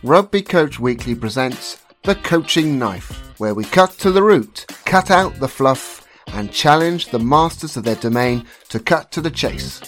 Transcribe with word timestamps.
Rugby 0.06 0.40
Coach 0.40 0.78
Weekly 0.78 1.16
presents 1.16 1.82
The 2.04 2.14
Coaching 2.14 2.78
Knife, 2.78 3.40
where 3.40 3.54
we 3.54 3.64
cut 3.64 3.90
to 3.98 4.12
the 4.12 4.22
root, 4.22 4.64
cut 4.84 5.10
out 5.10 5.34
the 5.40 5.48
fluff, 5.48 6.06
and 6.28 6.52
challenge 6.52 7.06
the 7.06 7.18
masters 7.18 7.76
of 7.76 7.82
their 7.82 7.96
domain 7.96 8.46
to 8.68 8.78
cut 8.78 9.10
to 9.10 9.20
the 9.20 9.32
chase. 9.32 9.80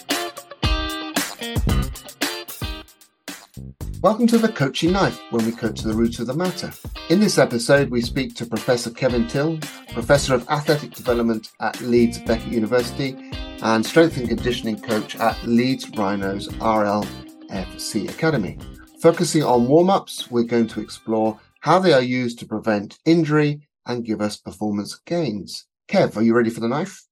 Welcome 4.01 4.27
to 4.27 4.37
The 4.37 4.51
Coaching 4.53 4.91
Knife, 4.91 5.17
where 5.31 5.45
we 5.45 5.53
cut 5.53 5.77
to 5.77 5.87
the 5.87 5.93
root 5.93 6.19
of 6.19 6.27
the 6.27 6.33
matter. 6.33 6.73
In 7.09 7.21
this 7.21 7.37
episode, 7.37 7.89
we 7.89 8.01
speak 8.01 8.35
to 8.35 8.45
Professor 8.45 8.91
Kevin 8.91 9.25
Till, 9.25 9.57
Professor 9.93 10.35
of 10.35 10.45
Athletic 10.49 10.95
Development 10.95 11.49
at 11.61 11.79
Leeds 11.79 12.19
Beckett 12.19 12.51
University 12.51 13.15
and 13.61 13.85
Strength 13.85 14.17
and 14.17 14.27
Conditioning 14.27 14.81
Coach 14.81 15.15
at 15.15 15.41
Leeds 15.47 15.89
Rhinos 15.91 16.49
RLFC 16.49 18.09
Academy. 18.09 18.57
Focusing 19.01 19.43
on 19.43 19.67
warm 19.69 19.89
ups, 19.89 20.29
we're 20.29 20.43
going 20.43 20.67
to 20.67 20.81
explore 20.81 21.39
how 21.61 21.79
they 21.79 21.93
are 21.93 22.01
used 22.01 22.37
to 22.39 22.45
prevent 22.45 22.99
injury 23.05 23.61
and 23.85 24.03
give 24.03 24.19
us 24.19 24.35
performance 24.35 24.99
gains. 25.05 25.67
Kev, 25.87 26.17
are 26.17 26.21
you 26.21 26.35
ready 26.35 26.49
for 26.49 26.59
the 26.59 26.67
knife? 26.67 27.05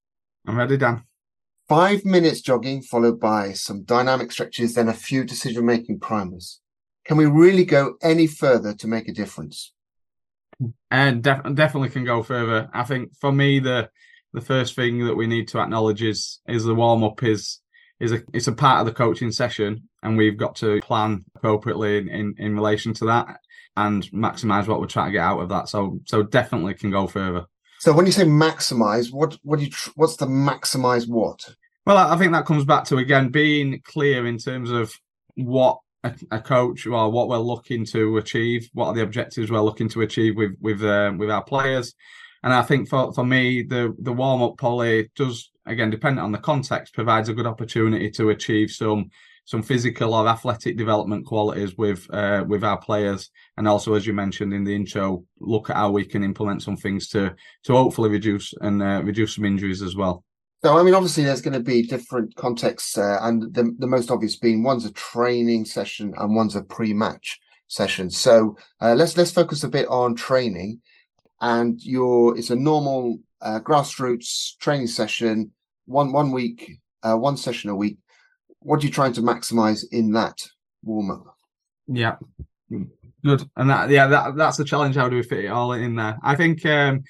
i'm 0.45 0.57
ready 0.57 0.75
dan 0.75 1.03
Five 1.69 2.03
minutes 2.03 2.41
jogging, 2.41 2.81
followed 2.81 3.21
by 3.21 3.53
some 3.53 3.83
dynamic 3.83 4.33
stretches, 4.33 4.73
then 4.73 4.89
a 4.89 4.93
few 4.93 5.23
decision 5.23 5.65
making 5.65 5.99
primers. 5.99 6.59
Can 7.05 7.15
we 7.15 7.25
really 7.25 7.63
go 7.63 7.95
any 8.01 8.27
further 8.27 8.73
to 8.73 8.87
make 8.87 9.07
a 9.07 9.13
difference? 9.13 9.73
and 10.91 11.23
def- 11.23 11.53
definitely 11.53 11.89
can 11.89 12.03
go 12.03 12.21
further. 12.21 12.69
I 12.73 12.83
think 12.83 13.15
for 13.15 13.31
me, 13.31 13.59
the 13.59 13.89
the 14.33 14.41
first 14.41 14.75
thing 14.75 15.05
that 15.05 15.15
we 15.15 15.27
need 15.27 15.47
to 15.49 15.59
acknowledge 15.59 16.03
is 16.03 16.39
is 16.47 16.65
the 16.65 16.75
warm 16.75 17.03
up 17.03 17.23
is 17.23 17.59
is 17.99 18.11
a 18.11 18.23
it's 18.33 18.47
a 18.47 18.53
part 18.53 18.79
of 18.81 18.85
the 18.85 18.93
coaching 18.93 19.31
session, 19.31 19.89
and 20.07 20.17
we've 20.17 20.37
got 20.37 20.55
to 20.55 20.79
plan 20.81 21.25
appropriately 21.35 21.97
in, 21.97 22.09
in, 22.09 22.35
in 22.37 22.55
relation 22.55 22.93
to 22.95 23.05
that 23.05 23.39
and 23.75 24.03
maximize 24.11 24.67
what 24.67 24.79
we're 24.79 24.87
trying 24.87 25.07
to 25.07 25.11
get 25.11 25.23
out 25.23 25.39
of 25.39 25.49
that. 25.49 25.69
So 25.69 25.99
so 26.05 26.23
definitely 26.23 26.73
can 26.73 26.91
go 26.91 27.07
further. 27.07 27.45
So 27.79 27.93
when 27.93 28.05
you 28.05 28.11
say 28.11 28.23
maximize, 28.23 29.11
what 29.11 29.37
what 29.43 29.59
do 29.59 29.65
you 29.65 29.71
tr- 29.71 29.91
what's 29.95 30.17
the 30.17 30.25
maximize 30.25 31.07
what? 31.07 31.47
Well, 31.85 31.97
I 31.97 32.17
think 32.17 32.31
that 32.31 32.45
comes 32.45 32.65
back 32.65 32.85
to 32.85 32.97
again 32.97 33.29
being 33.29 33.81
clear 33.83 34.25
in 34.25 34.37
terms 34.37 34.71
of 34.71 34.93
what 35.35 35.79
a, 36.03 36.13
a 36.31 36.39
coach 36.39 36.87
or 36.87 37.11
what 37.11 37.27
we're 37.27 37.37
looking 37.37 37.85
to 37.87 38.17
achieve, 38.17 38.69
what 38.73 38.87
are 38.87 38.95
the 38.95 39.03
objectives 39.03 39.51
we're 39.51 39.59
looking 39.59 39.89
to 39.89 40.01
achieve 40.01 40.35
with 40.35 40.55
with 40.59 40.83
uh, 40.83 41.13
with 41.17 41.29
our 41.29 41.43
players. 41.43 41.93
And 42.43 42.53
I 42.53 42.61
think 42.61 42.87
for, 42.87 43.13
for 43.13 43.25
me, 43.25 43.63
the 43.63 43.93
the 43.99 44.13
warm 44.13 44.41
up 44.41 44.57
poly 44.57 45.09
does 45.15 45.51
again, 45.65 45.89
depending 45.89 46.23
on 46.23 46.31
the 46.31 46.37
context, 46.37 46.93
provides 46.93 47.29
a 47.29 47.33
good 47.33 47.45
opportunity 47.45 48.09
to 48.11 48.29
achieve 48.29 48.71
some 48.71 49.11
some 49.47 49.63
physical 49.63 50.13
or 50.13 50.27
athletic 50.27 50.75
development 50.75 51.25
qualities 51.25 51.77
with 51.77 52.05
uh, 52.13 52.43
with 52.45 52.65
our 52.65 52.77
players, 52.77 53.29
and 53.55 53.65
also 53.65 53.93
as 53.93 54.05
you 54.05 54.13
mentioned 54.13 54.53
in 54.53 54.65
the 54.65 54.75
intro, 54.75 55.23
look 55.39 55.69
at 55.69 55.77
how 55.77 55.89
we 55.89 56.03
can 56.03 56.21
implement 56.21 56.61
some 56.61 56.75
things 56.75 57.07
to 57.07 57.33
to 57.63 57.73
hopefully 57.73 58.09
reduce 58.09 58.53
and 58.59 58.83
uh, 58.83 59.01
reduce 59.05 59.35
some 59.35 59.45
injuries 59.45 59.81
as 59.81 59.95
well. 59.95 60.25
So 60.63 60.77
I 60.77 60.83
mean, 60.83 60.93
obviously, 60.93 61.23
there's 61.23 61.41
going 61.41 61.53
to 61.53 61.61
be 61.61 61.81
different 61.81 62.35
contexts, 62.35 62.97
uh, 62.97 63.19
and 63.21 63.53
the 63.53 63.73
the 63.79 63.87
most 63.87 64.11
obvious 64.11 64.35
being 64.35 64.63
one's 64.63 64.85
a 64.85 64.91
training 64.91 65.63
session 65.63 66.13
and 66.17 66.35
one's 66.35 66.57
a 66.57 66.61
pre-match 66.61 67.39
session. 67.67 68.09
So 68.09 68.57
uh, 68.81 68.95
let's 68.95 69.15
let's 69.15 69.31
focus 69.31 69.63
a 69.63 69.69
bit 69.69 69.87
on 69.87 70.15
training, 70.15 70.81
and 71.39 71.81
your 71.81 72.37
it's 72.37 72.49
a 72.49 72.55
normal 72.57 73.19
uh, 73.41 73.61
grassroots 73.61 74.57
training 74.57 74.87
session, 74.87 75.51
one 75.85 76.11
one 76.11 76.31
week, 76.31 76.81
uh, 77.01 77.15
one 77.15 77.37
session 77.37 77.69
a 77.69 77.75
week. 77.75 77.97
What 78.61 78.81
are 78.83 78.85
you 78.85 78.91
trying 78.91 79.13
to 79.13 79.21
maximize 79.21 79.83
in 79.91 80.11
that 80.13 80.37
warm 80.83 81.11
up? 81.11 81.35
Yeah, 81.87 82.15
good. 82.69 83.49
And 83.55 83.69
that, 83.69 83.89
yeah, 83.89 84.07
that 84.07 84.35
that's 84.35 84.57
the 84.57 84.65
challenge. 84.65 84.95
How 84.95 85.09
do 85.09 85.15
we 85.15 85.23
fit 85.23 85.45
it 85.45 85.47
all 85.49 85.73
in 85.73 85.95
there? 85.95 86.17
I 86.23 86.35
think 86.35 86.65
um, 86.65 87.03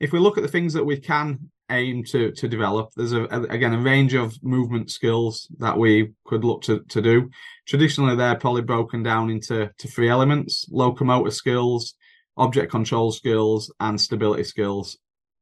if 0.00 0.12
we 0.12 0.18
look 0.18 0.38
at 0.38 0.42
the 0.42 0.48
things 0.48 0.72
that 0.74 0.84
we 0.84 0.98
can 0.98 1.50
aim 1.70 2.04
to 2.04 2.32
to 2.32 2.48
develop, 2.48 2.90
there's 2.96 3.12
a, 3.12 3.24
a- 3.24 3.42
again 3.42 3.74
a 3.74 3.78
range 3.78 4.14
of 4.14 4.34
movement 4.42 4.90
skills 4.90 5.48
that 5.58 5.76
we 5.76 6.12
could 6.24 6.44
look 6.44 6.62
to 6.62 6.80
to 6.88 7.02
do. 7.02 7.28
Traditionally, 7.66 8.16
they're 8.16 8.36
probably 8.36 8.62
broken 8.62 9.02
down 9.02 9.28
into 9.30 9.70
to 9.78 9.88
three 9.88 10.08
elements: 10.08 10.66
locomotor 10.70 11.30
skills, 11.30 11.94
object 12.36 12.70
control 12.70 13.12
skills, 13.12 13.72
and 13.80 14.00
stability 14.00 14.44
skills. 14.44 14.98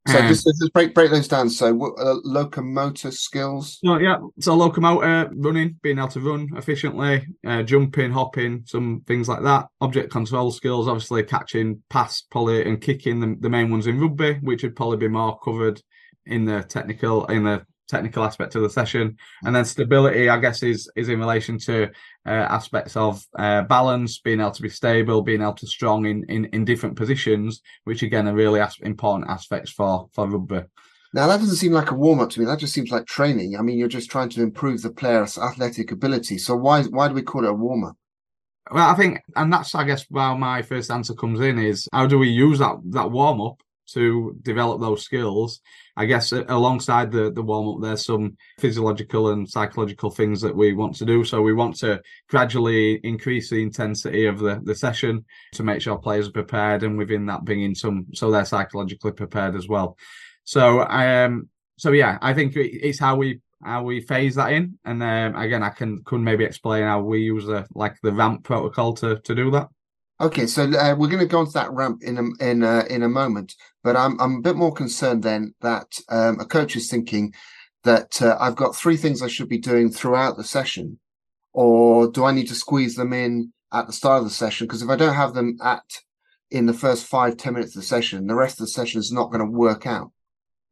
So 0.08 0.18
Um, 0.18 0.28
just, 0.28 0.46
just 0.46 0.72
break 0.72 0.94
break 0.94 1.10
those 1.10 1.28
down. 1.28 1.50
So 1.50 1.74
what, 1.74 1.92
uh, 1.98 2.16
locomotor 2.24 3.10
skills. 3.10 3.78
So 3.84 3.98
yeah, 3.98 4.16
so 4.38 4.54
locomotor, 4.54 5.30
running, 5.34 5.78
being 5.82 5.98
able 5.98 6.08
to 6.08 6.20
run 6.20 6.48
efficiently, 6.56 7.26
uh, 7.46 7.62
jumping, 7.62 8.10
hopping, 8.10 8.64
some 8.66 9.02
things 9.06 9.28
like 9.28 9.42
that. 9.42 9.66
Object 9.80 10.10
control 10.10 10.50
skills, 10.52 10.88
obviously 10.88 11.22
catching, 11.22 11.82
pass, 11.90 12.22
poly, 12.22 12.66
and 12.66 12.80
kicking, 12.80 13.20
the, 13.20 13.36
the 13.40 13.50
main 13.50 13.70
ones 13.70 13.86
in 13.86 14.00
rugby, 14.00 14.34
which 14.40 14.62
would 14.62 14.74
probably 14.74 14.96
be 14.96 15.08
more 15.08 15.38
covered 15.38 15.82
in 16.26 16.44
the 16.44 16.62
technical 16.62 17.26
in 17.26 17.44
the 17.44 17.64
technical 17.90 18.24
aspect 18.24 18.54
of 18.54 18.62
the 18.62 18.70
session. 18.70 19.16
And 19.44 19.54
then 19.54 19.64
stability, 19.64 20.28
I 20.28 20.38
guess, 20.38 20.62
is 20.62 20.90
is 20.96 21.08
in 21.08 21.18
relation 21.18 21.58
to 21.60 21.90
uh, 22.26 22.30
aspects 22.30 22.96
of 22.96 23.24
uh, 23.38 23.62
balance, 23.62 24.18
being 24.18 24.40
able 24.40 24.52
to 24.52 24.62
be 24.62 24.68
stable, 24.68 25.22
being 25.22 25.42
able 25.42 25.54
to 25.54 25.66
strong 25.66 26.06
in 26.06 26.24
in, 26.28 26.46
in 26.46 26.64
different 26.64 26.96
positions, 26.96 27.62
which 27.84 28.02
again 28.02 28.28
are 28.28 28.34
really 28.34 28.60
as- 28.60 28.78
important 28.82 29.30
aspects 29.30 29.70
for 29.70 30.08
for 30.12 30.28
rugby. 30.28 30.62
Now 31.12 31.26
that 31.26 31.40
doesn't 31.40 31.56
seem 31.56 31.72
like 31.72 31.90
a 31.90 31.94
warm 31.94 32.20
up 32.20 32.30
to 32.30 32.40
me. 32.40 32.46
That 32.46 32.60
just 32.60 32.72
seems 32.72 32.90
like 32.90 33.06
training. 33.06 33.56
I 33.58 33.62
mean, 33.62 33.78
you're 33.78 33.88
just 33.88 34.10
trying 34.10 34.28
to 34.30 34.42
improve 34.42 34.82
the 34.82 34.90
player's 34.90 35.36
athletic 35.38 35.90
ability. 35.90 36.38
So 36.38 36.54
why 36.54 36.84
why 36.84 37.08
do 37.08 37.14
we 37.14 37.22
call 37.22 37.44
it 37.44 37.50
a 37.50 37.54
warm 37.54 37.84
up? 37.84 37.96
Well, 38.70 38.88
I 38.88 38.94
think, 38.94 39.20
and 39.34 39.52
that's 39.52 39.74
I 39.74 39.84
guess 39.84 40.06
where 40.08 40.34
my 40.36 40.62
first 40.62 40.90
answer 40.90 41.14
comes 41.14 41.40
in 41.40 41.58
is 41.58 41.88
how 41.92 42.06
do 42.06 42.18
we 42.18 42.28
use 42.28 42.60
that 42.60 42.76
that 42.90 43.10
warm 43.10 43.40
up 43.40 43.60
to 43.92 44.36
develop 44.42 44.80
those 44.80 45.02
skills? 45.02 45.60
I 45.96 46.06
guess 46.06 46.32
alongside 46.32 47.12
the 47.12 47.30
the 47.30 47.42
warm 47.42 47.68
up, 47.68 47.82
there's 47.82 48.04
some 48.04 48.36
physiological 48.58 49.30
and 49.30 49.48
psychological 49.48 50.10
things 50.10 50.40
that 50.40 50.56
we 50.56 50.72
want 50.72 50.96
to 50.96 51.04
do. 51.04 51.24
So 51.24 51.42
we 51.42 51.52
want 51.52 51.76
to 51.76 52.00
gradually 52.28 52.94
increase 53.04 53.50
the 53.50 53.62
intensity 53.62 54.26
of 54.26 54.38
the 54.38 54.60
the 54.64 54.74
session 54.74 55.24
to 55.52 55.62
make 55.62 55.82
sure 55.82 55.98
players 55.98 56.28
are 56.28 56.32
prepared, 56.32 56.82
and 56.82 56.96
within 56.96 57.26
that, 57.26 57.44
bring 57.44 57.62
in 57.62 57.74
some 57.74 58.06
so 58.14 58.30
they're 58.30 58.44
psychologically 58.44 59.12
prepared 59.12 59.54
as 59.54 59.68
well. 59.68 59.96
So 60.44 60.84
um, 60.84 61.48
so 61.78 61.92
yeah, 61.92 62.18
I 62.22 62.34
think 62.34 62.54
it's 62.56 62.98
how 62.98 63.16
we 63.16 63.40
how 63.62 63.82
we 63.82 64.00
phase 64.00 64.36
that 64.36 64.52
in, 64.52 64.78
and 64.84 65.02
um, 65.02 65.36
again, 65.36 65.62
I 65.62 65.70
can 65.70 66.02
could 66.04 66.20
maybe 66.20 66.44
explain 66.44 66.84
how 66.84 67.02
we 67.02 67.20
use 67.20 67.46
the 67.46 67.66
like 67.74 67.96
the 68.02 68.12
ramp 68.12 68.44
protocol 68.44 68.94
to 68.94 69.18
to 69.20 69.34
do 69.34 69.50
that. 69.50 69.68
Okay, 70.20 70.46
so 70.46 70.64
uh, 70.64 70.94
we're 70.98 71.08
going 71.08 71.18
to 71.20 71.26
go 71.26 71.38
onto 71.38 71.52
that 71.52 71.72
ramp 71.72 72.02
in 72.02 72.18
a, 72.18 72.44
in 72.44 72.62
a, 72.62 72.84
in 72.90 73.02
a 73.04 73.08
moment, 73.08 73.54
but 73.82 73.96
I'm 73.96 74.20
I'm 74.20 74.36
a 74.36 74.40
bit 74.40 74.56
more 74.56 74.72
concerned 74.72 75.22
then 75.22 75.54
that 75.60 75.98
um, 76.08 76.40
a 76.40 76.44
coach 76.44 76.76
is 76.76 76.90
thinking 76.90 77.34
that 77.84 78.20
uh, 78.20 78.36
I've 78.40 78.56
got 78.56 78.76
three 78.76 78.96
things 78.96 79.22
I 79.22 79.28
should 79.28 79.48
be 79.48 79.58
doing 79.58 79.90
throughout 79.90 80.36
the 80.36 80.44
session, 80.44 80.98
or 81.52 82.10
do 82.10 82.24
I 82.24 82.32
need 82.32 82.48
to 82.48 82.54
squeeze 82.54 82.94
them 82.94 83.12
in 83.12 83.52
at 83.72 83.86
the 83.86 83.92
start 83.92 84.18
of 84.18 84.24
the 84.24 84.30
session? 84.34 84.66
Because 84.66 84.82
if 84.82 84.90
I 84.90 84.96
don't 84.96 85.14
have 85.14 85.34
them 85.34 85.56
at 85.62 86.00
in 86.50 86.66
the 86.66 86.74
first 86.74 87.06
five 87.06 87.36
ten 87.36 87.54
minutes 87.54 87.74
of 87.74 87.82
the 87.82 87.86
session, 87.86 88.26
the 88.26 88.34
rest 88.34 88.60
of 88.60 88.66
the 88.66 88.72
session 88.72 89.00
is 89.00 89.12
not 89.12 89.30
going 89.30 89.40
to 89.40 89.58
work 89.58 89.86
out. 89.86 90.12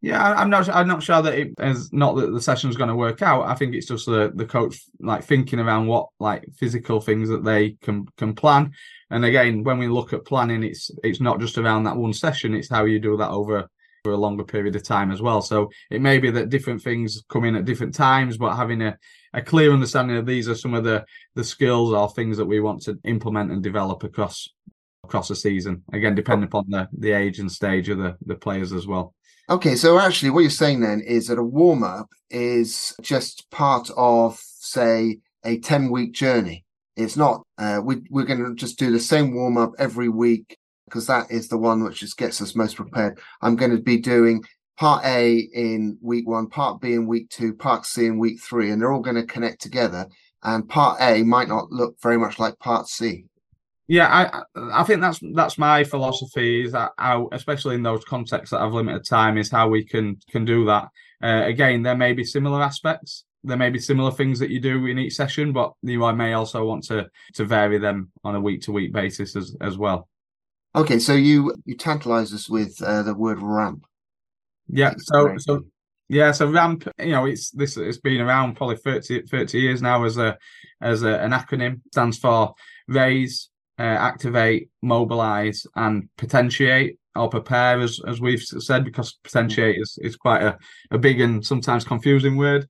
Yeah, 0.00 0.22
I'm 0.22 0.48
not. 0.48 0.68
I'm 0.68 0.86
not 0.86 1.02
sure 1.02 1.22
that 1.22 1.34
it 1.34 1.54
is 1.58 1.92
not 1.92 2.14
that 2.16 2.30
the 2.30 2.40
session's 2.40 2.76
going 2.76 2.88
to 2.88 2.94
work 2.94 3.20
out. 3.20 3.46
I 3.46 3.54
think 3.54 3.74
it's 3.74 3.88
just 3.88 4.06
the 4.06 4.30
the 4.32 4.46
coach 4.46 4.80
like 5.00 5.24
thinking 5.24 5.58
around 5.58 5.88
what 5.88 6.08
like 6.20 6.44
physical 6.56 7.00
things 7.00 7.28
that 7.30 7.44
they 7.44 7.72
can 7.82 8.06
can 8.16 8.32
plan. 8.34 8.72
And 9.10 9.24
again, 9.24 9.64
when 9.64 9.78
we 9.78 9.88
look 9.88 10.12
at 10.12 10.24
planning, 10.24 10.62
it's 10.62 10.92
it's 11.02 11.20
not 11.20 11.40
just 11.40 11.58
around 11.58 11.84
that 11.84 11.96
one 11.96 12.12
session. 12.12 12.54
It's 12.54 12.70
how 12.70 12.84
you 12.84 13.00
do 13.00 13.16
that 13.16 13.30
over 13.30 13.68
for 14.04 14.12
a 14.12 14.16
longer 14.16 14.44
period 14.44 14.76
of 14.76 14.84
time 14.84 15.10
as 15.10 15.20
well. 15.20 15.42
So 15.42 15.68
it 15.90 16.00
may 16.00 16.18
be 16.18 16.30
that 16.30 16.48
different 16.48 16.80
things 16.80 17.24
come 17.28 17.44
in 17.44 17.56
at 17.56 17.64
different 17.64 17.92
times, 17.94 18.36
but 18.36 18.54
having 18.54 18.80
a, 18.82 18.96
a 19.34 19.42
clear 19.42 19.72
understanding 19.72 20.16
of 20.16 20.26
these 20.26 20.48
are 20.48 20.54
some 20.54 20.74
of 20.74 20.84
the 20.84 21.04
the 21.34 21.42
skills 21.42 21.92
or 21.92 22.08
things 22.08 22.36
that 22.36 22.46
we 22.46 22.60
want 22.60 22.82
to 22.82 22.96
implement 23.02 23.50
and 23.50 23.64
develop 23.64 24.04
across 24.04 24.48
across 25.02 25.30
a 25.30 25.36
season. 25.36 25.82
Again, 25.92 26.14
depending 26.14 26.46
upon 26.46 26.66
the 26.68 26.88
the 26.96 27.10
age 27.10 27.40
and 27.40 27.50
stage 27.50 27.88
of 27.88 27.98
the 27.98 28.16
the 28.24 28.36
players 28.36 28.72
as 28.72 28.86
well. 28.86 29.14
Okay, 29.50 29.76
so 29.76 29.98
actually, 29.98 30.28
what 30.28 30.40
you're 30.40 30.50
saying 30.50 30.80
then 30.80 31.00
is 31.00 31.28
that 31.28 31.38
a 31.38 31.42
warm 31.42 31.82
up 31.82 32.10
is 32.28 32.94
just 33.00 33.50
part 33.50 33.90
of, 33.96 34.38
say, 34.38 35.20
a 35.42 35.58
10 35.60 35.90
week 35.90 36.12
journey. 36.12 36.66
It's 36.96 37.16
not, 37.16 37.46
uh, 37.56 37.80
we, 37.82 38.02
we're 38.10 38.26
going 38.26 38.44
to 38.44 38.54
just 38.54 38.78
do 38.78 38.90
the 38.90 39.00
same 39.00 39.34
warm 39.34 39.56
up 39.56 39.72
every 39.78 40.10
week 40.10 40.58
because 40.84 41.06
that 41.06 41.30
is 41.30 41.48
the 41.48 41.56
one 41.56 41.82
which 41.82 42.00
just 42.00 42.18
gets 42.18 42.42
us 42.42 42.54
most 42.54 42.76
prepared. 42.76 43.18
I'm 43.40 43.56
going 43.56 43.70
to 43.70 43.82
be 43.82 43.96
doing 43.96 44.44
part 44.76 45.06
A 45.06 45.38
in 45.54 45.96
week 46.02 46.28
one, 46.28 46.48
part 46.48 46.82
B 46.82 46.92
in 46.92 47.06
week 47.06 47.30
two, 47.30 47.54
part 47.54 47.86
C 47.86 48.04
in 48.04 48.18
week 48.18 48.42
three, 48.42 48.70
and 48.70 48.82
they're 48.82 48.92
all 48.92 49.00
going 49.00 49.16
to 49.16 49.24
connect 49.24 49.62
together. 49.62 50.08
And 50.42 50.68
part 50.68 51.00
A 51.00 51.22
might 51.22 51.48
not 51.48 51.72
look 51.72 51.96
very 52.02 52.18
much 52.18 52.38
like 52.38 52.58
part 52.58 52.86
C. 52.86 53.24
Yeah, 53.88 54.06
I 54.06 54.42
I 54.80 54.84
think 54.84 55.00
that's 55.00 55.18
that's 55.34 55.56
my 55.56 55.82
philosophy. 55.82 56.64
Is 56.64 56.72
that 56.72 56.92
how, 56.98 57.28
especially 57.32 57.74
in 57.74 57.82
those 57.82 58.04
contexts 58.04 58.50
that 58.50 58.60
have 58.60 58.74
limited 58.74 59.06
time, 59.06 59.38
is 59.38 59.50
how 59.50 59.68
we 59.68 59.82
can 59.84 60.18
can 60.30 60.44
do 60.44 60.66
that. 60.66 60.88
Uh, 61.22 61.42
again, 61.46 61.82
there 61.82 61.96
may 61.96 62.12
be 62.12 62.22
similar 62.24 62.62
aspects. 62.62 63.24
There 63.44 63.56
may 63.56 63.70
be 63.70 63.78
similar 63.78 64.10
things 64.10 64.38
that 64.40 64.50
you 64.50 64.60
do 64.60 64.84
in 64.86 64.98
each 64.98 65.14
session, 65.14 65.52
but 65.52 65.72
you 65.82 66.04
I 66.04 66.12
may 66.12 66.34
also 66.34 66.66
want 66.66 66.84
to 66.84 67.08
to 67.34 67.44
vary 67.46 67.78
them 67.78 68.12
on 68.24 68.34
a 68.34 68.40
week 68.40 68.60
to 68.62 68.72
week 68.72 68.92
basis 68.92 69.34
as 69.36 69.56
as 69.62 69.78
well. 69.78 70.06
Okay, 70.74 70.98
so 70.98 71.14
you 71.14 71.54
you 71.64 71.74
tantalize 71.74 72.34
us 72.34 72.48
with 72.48 72.80
uh, 72.82 73.02
the 73.02 73.14
word 73.14 73.38
ramp. 73.40 73.86
Yeah, 74.68 74.92
so 74.98 75.34
so 75.38 75.64
yeah, 76.08 76.32
so 76.32 76.50
ramp. 76.50 76.86
You 76.98 77.12
know, 77.12 77.24
it's 77.24 77.50
this 77.52 77.78
it's 77.78 77.98
been 77.98 78.20
around 78.20 78.56
probably 78.56 78.76
30, 78.76 79.22
30 79.22 79.58
years 79.58 79.80
now 79.80 80.04
as 80.04 80.18
a 80.18 80.36
as 80.82 81.02
a, 81.04 81.18
an 81.20 81.30
acronym. 81.30 81.80
Stands 81.92 82.18
for 82.18 82.54
raise, 82.86 83.48
uh, 83.78 83.82
activate, 83.82 84.70
mobilize, 84.82 85.66
and 85.76 86.08
potentiate 86.16 86.98
or 87.14 87.28
prepare, 87.28 87.80
as 87.80 88.00
as 88.06 88.20
we've 88.20 88.42
said, 88.42 88.84
because 88.84 89.18
potentiate 89.24 89.80
is, 89.80 89.98
is 90.00 90.16
quite 90.16 90.42
a, 90.42 90.56
a 90.90 90.98
big 90.98 91.20
and 91.20 91.44
sometimes 91.44 91.84
confusing 91.84 92.36
word. 92.36 92.66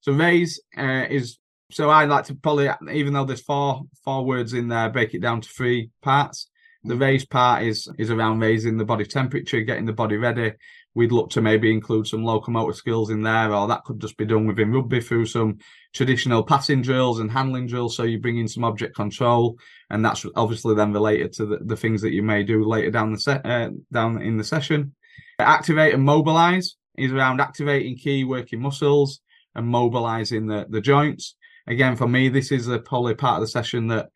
So 0.00 0.12
raise 0.12 0.60
uh, 0.76 1.06
is 1.08 1.38
so 1.70 1.90
I 1.90 2.04
like 2.04 2.24
to 2.26 2.34
probably, 2.34 2.70
even 2.92 3.12
though 3.12 3.24
there's 3.24 3.42
four 3.42 3.82
four 4.04 4.24
words 4.24 4.52
in 4.52 4.68
there, 4.68 4.90
break 4.90 5.14
it 5.14 5.20
down 5.22 5.40
to 5.40 5.48
three 5.48 5.90
parts. 6.02 6.48
The 6.84 6.96
raise 6.96 7.26
part 7.26 7.64
is 7.64 7.88
is 7.98 8.10
around 8.10 8.38
raising 8.38 8.76
the 8.76 8.84
body 8.84 9.04
temperature, 9.04 9.60
getting 9.62 9.86
the 9.86 9.92
body 9.92 10.16
ready. 10.16 10.52
We'd 10.96 11.12
look 11.12 11.28
to 11.32 11.42
maybe 11.42 11.70
include 11.70 12.06
some 12.06 12.24
locomotor 12.24 12.72
skills 12.72 13.10
in 13.10 13.20
there, 13.20 13.52
or 13.52 13.68
that 13.68 13.84
could 13.84 14.00
just 14.00 14.16
be 14.16 14.24
done 14.24 14.46
within 14.46 14.72
rugby 14.72 15.02
through 15.02 15.26
some 15.26 15.58
traditional 15.94 16.42
passing 16.42 16.80
drills 16.80 17.20
and 17.20 17.30
handling 17.30 17.66
drills. 17.66 17.94
So 17.94 18.04
you 18.04 18.18
bring 18.18 18.38
in 18.38 18.48
some 18.48 18.64
object 18.64 18.96
control, 18.96 19.58
and 19.90 20.02
that's 20.02 20.24
obviously 20.36 20.74
then 20.74 20.94
related 20.94 21.34
to 21.34 21.44
the, 21.44 21.58
the 21.58 21.76
things 21.76 22.00
that 22.00 22.14
you 22.14 22.22
may 22.22 22.44
do 22.44 22.64
later 22.64 22.90
down 22.90 23.12
the 23.12 23.20
set 23.20 23.44
uh, 23.44 23.72
down 23.92 24.22
in 24.22 24.38
the 24.38 24.44
session. 24.44 24.94
Activate 25.38 25.92
and 25.92 26.02
mobilize 26.02 26.76
is 26.96 27.12
around 27.12 27.42
activating 27.42 27.98
key 27.98 28.24
working 28.24 28.62
muscles 28.62 29.20
and 29.54 29.66
mobilizing 29.66 30.46
the 30.46 30.64
the 30.70 30.80
joints. 30.80 31.36
Again, 31.66 31.96
for 31.96 32.08
me, 32.08 32.30
this 32.30 32.50
is 32.50 32.68
a 32.68 32.78
probably 32.78 33.14
part 33.14 33.36
of 33.36 33.42
the 33.42 33.48
session 33.48 33.88
that 33.88 34.08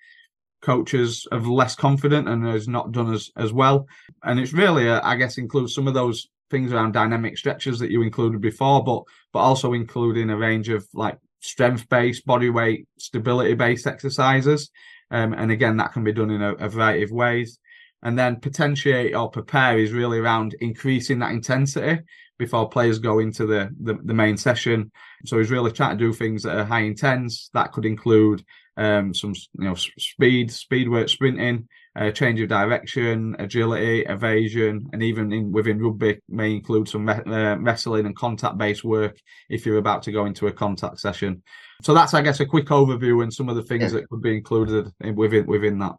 coaches 0.62 1.26
are 1.30 1.40
less 1.40 1.74
confident 1.74 2.26
and 2.26 2.46
has 2.46 2.66
not 2.68 2.90
done 2.90 3.12
as 3.12 3.30
as 3.36 3.52
well. 3.52 3.86
And 4.22 4.40
it's 4.40 4.54
really, 4.54 4.88
uh, 4.88 5.02
I 5.04 5.16
guess, 5.16 5.36
includes 5.36 5.74
some 5.74 5.86
of 5.86 5.92
those 5.92 6.26
things 6.50 6.72
around 6.72 6.92
dynamic 6.92 7.38
stretches 7.38 7.78
that 7.78 7.90
you 7.90 8.02
included 8.02 8.40
before, 8.40 8.82
but 8.84 9.02
but 9.32 9.40
also 9.40 9.72
including 9.72 10.30
a 10.30 10.36
range 10.36 10.68
of 10.68 10.86
like 10.92 11.18
strength 11.40 11.88
based, 11.88 12.26
body 12.26 12.50
weight, 12.50 12.86
stability 12.98 13.54
based 13.54 13.86
exercises. 13.86 14.70
Um, 15.10 15.32
and 15.32 15.50
again, 15.50 15.76
that 15.78 15.92
can 15.92 16.04
be 16.04 16.12
done 16.12 16.30
in 16.30 16.42
a, 16.42 16.54
a, 16.54 16.68
variety 16.68 17.02
of 17.02 17.10
ways. 17.10 17.58
And 18.02 18.18
then 18.18 18.40
potentiate 18.40 19.14
or 19.14 19.28
prepare 19.28 19.78
is 19.78 19.92
really 19.92 20.18
around 20.18 20.54
increasing 20.60 21.18
that 21.18 21.32
intensity 21.32 22.02
before 22.38 22.68
players 22.68 22.98
go 22.98 23.18
into 23.18 23.44
the, 23.44 23.70
the, 23.80 23.98
the 24.04 24.14
main 24.14 24.36
session. 24.36 24.90
So 25.26 25.38
he's 25.38 25.50
really 25.50 25.72
trying 25.72 25.98
to 25.98 26.04
do 26.04 26.12
things 26.12 26.44
that 26.44 26.56
are 26.56 26.64
high 26.64 26.82
intense. 26.82 27.50
That 27.52 27.72
could 27.72 27.84
include 27.84 28.44
um, 28.76 29.12
some 29.12 29.34
you 29.58 29.64
know 29.64 29.74
speed, 29.74 30.50
speed 30.50 30.88
work, 30.88 31.08
sprinting, 31.08 31.68
uh, 31.96 32.10
change 32.10 32.40
of 32.40 32.48
direction, 32.48 33.34
agility, 33.38 34.02
evasion, 34.02 34.88
and 34.92 35.02
even 35.02 35.32
in, 35.32 35.50
within 35.50 35.80
rugby 35.80 36.20
may 36.28 36.52
include 36.52 36.88
some 36.88 37.08
uh, 37.08 37.56
wrestling 37.58 38.06
and 38.06 38.16
contact 38.16 38.56
based 38.58 38.84
work 38.84 39.16
if 39.48 39.66
you're 39.66 39.78
about 39.78 40.02
to 40.02 40.12
go 40.12 40.26
into 40.26 40.46
a 40.46 40.52
contact 40.52 41.00
session. 41.00 41.42
So 41.82 41.92
that's, 41.92 42.14
I 42.14 42.22
guess, 42.22 42.40
a 42.40 42.46
quick 42.46 42.66
overview 42.66 43.22
and 43.22 43.32
some 43.32 43.48
of 43.48 43.56
the 43.56 43.62
things 43.62 43.82
yeah. 43.82 44.00
that 44.00 44.08
could 44.08 44.22
be 44.22 44.36
included 44.36 44.88
in, 45.00 45.16
within 45.16 45.46
within 45.46 45.78
that. 45.80 45.96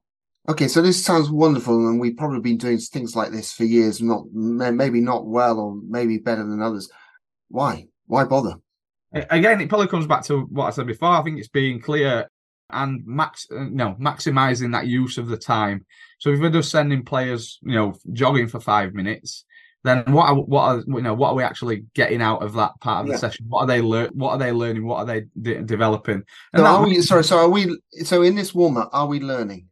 Okay, 0.50 0.68
so 0.68 0.82
this 0.82 1.04
sounds 1.04 1.30
wonderful, 1.30 1.88
and 1.88 2.00
we've 2.00 2.18
probably 2.18 2.40
been 2.40 2.58
doing 2.58 2.80
things 2.80 3.16
like 3.16 3.32
this 3.32 3.54
for 3.54 3.64
years. 3.64 4.02
Not 4.02 4.24
maybe 4.32 5.02
not 5.02 5.28
well, 5.28 5.60
or 5.60 5.80
maybe 5.88 6.18
better 6.18 6.44
than 6.44 6.62
others. 6.62 6.90
Why? 7.50 7.88
Why 8.08 8.24
bother? 8.24 8.56
Again, 9.14 9.60
it 9.60 9.68
probably 9.68 9.88
comes 9.88 10.08
back 10.08 10.24
to 10.26 10.44
what 10.44 10.68
I 10.68 10.70
said 10.70 10.88
before. 10.88 11.10
I 11.10 11.22
think 11.22 11.38
it's 11.38 11.50
being 11.50 11.82
clear 11.82 12.30
and 12.74 13.06
max 13.06 13.48
uh, 13.52 13.66
no 13.70 13.96
maximizing 14.00 14.72
that 14.74 14.88
use 14.88 15.18
of 15.18 15.28
the 15.28 15.38
time. 15.38 15.86
So 16.20 16.30
if 16.30 16.40
we're 16.40 16.50
just 16.50 16.72
sending 16.72 17.04
players, 17.04 17.60
you 17.64 17.74
know, 17.74 17.96
jogging 18.14 18.48
for 18.48 18.60
five 18.60 18.94
minutes, 18.94 19.46
then 19.84 20.04
what 20.12 20.30
are, 20.30 20.36
what 20.36 20.62
are 20.64 20.84
you 20.88 21.02
know 21.02 21.14
what 21.14 21.30
are 21.30 21.36
we 21.36 21.44
actually 21.44 21.86
getting 21.96 22.22
out 22.22 22.44
of 22.44 22.54
that 22.54 22.80
part 22.82 23.02
of 23.02 23.08
the 23.08 23.14
yeah. 23.14 23.20
session? 23.20 23.46
What 23.50 23.62
are 23.62 23.68
they 23.68 23.82
learn? 23.82 24.12
What 24.14 24.32
are 24.32 24.38
they 24.38 24.52
learning? 24.52 24.86
What 24.86 24.98
are 24.98 25.06
they 25.06 25.26
de- 25.42 25.64
developing? 25.64 26.24
And 26.54 26.64
so 26.64 26.84
we, 26.84 27.02
sorry, 27.02 27.24
so 27.24 27.38
are 27.38 27.50
we? 27.50 27.78
So 28.04 28.22
in 28.22 28.36
this 28.36 28.54
warm 28.54 28.78
up, 28.78 28.90
are 28.94 29.08
we 29.08 29.20
learning? 29.20 29.68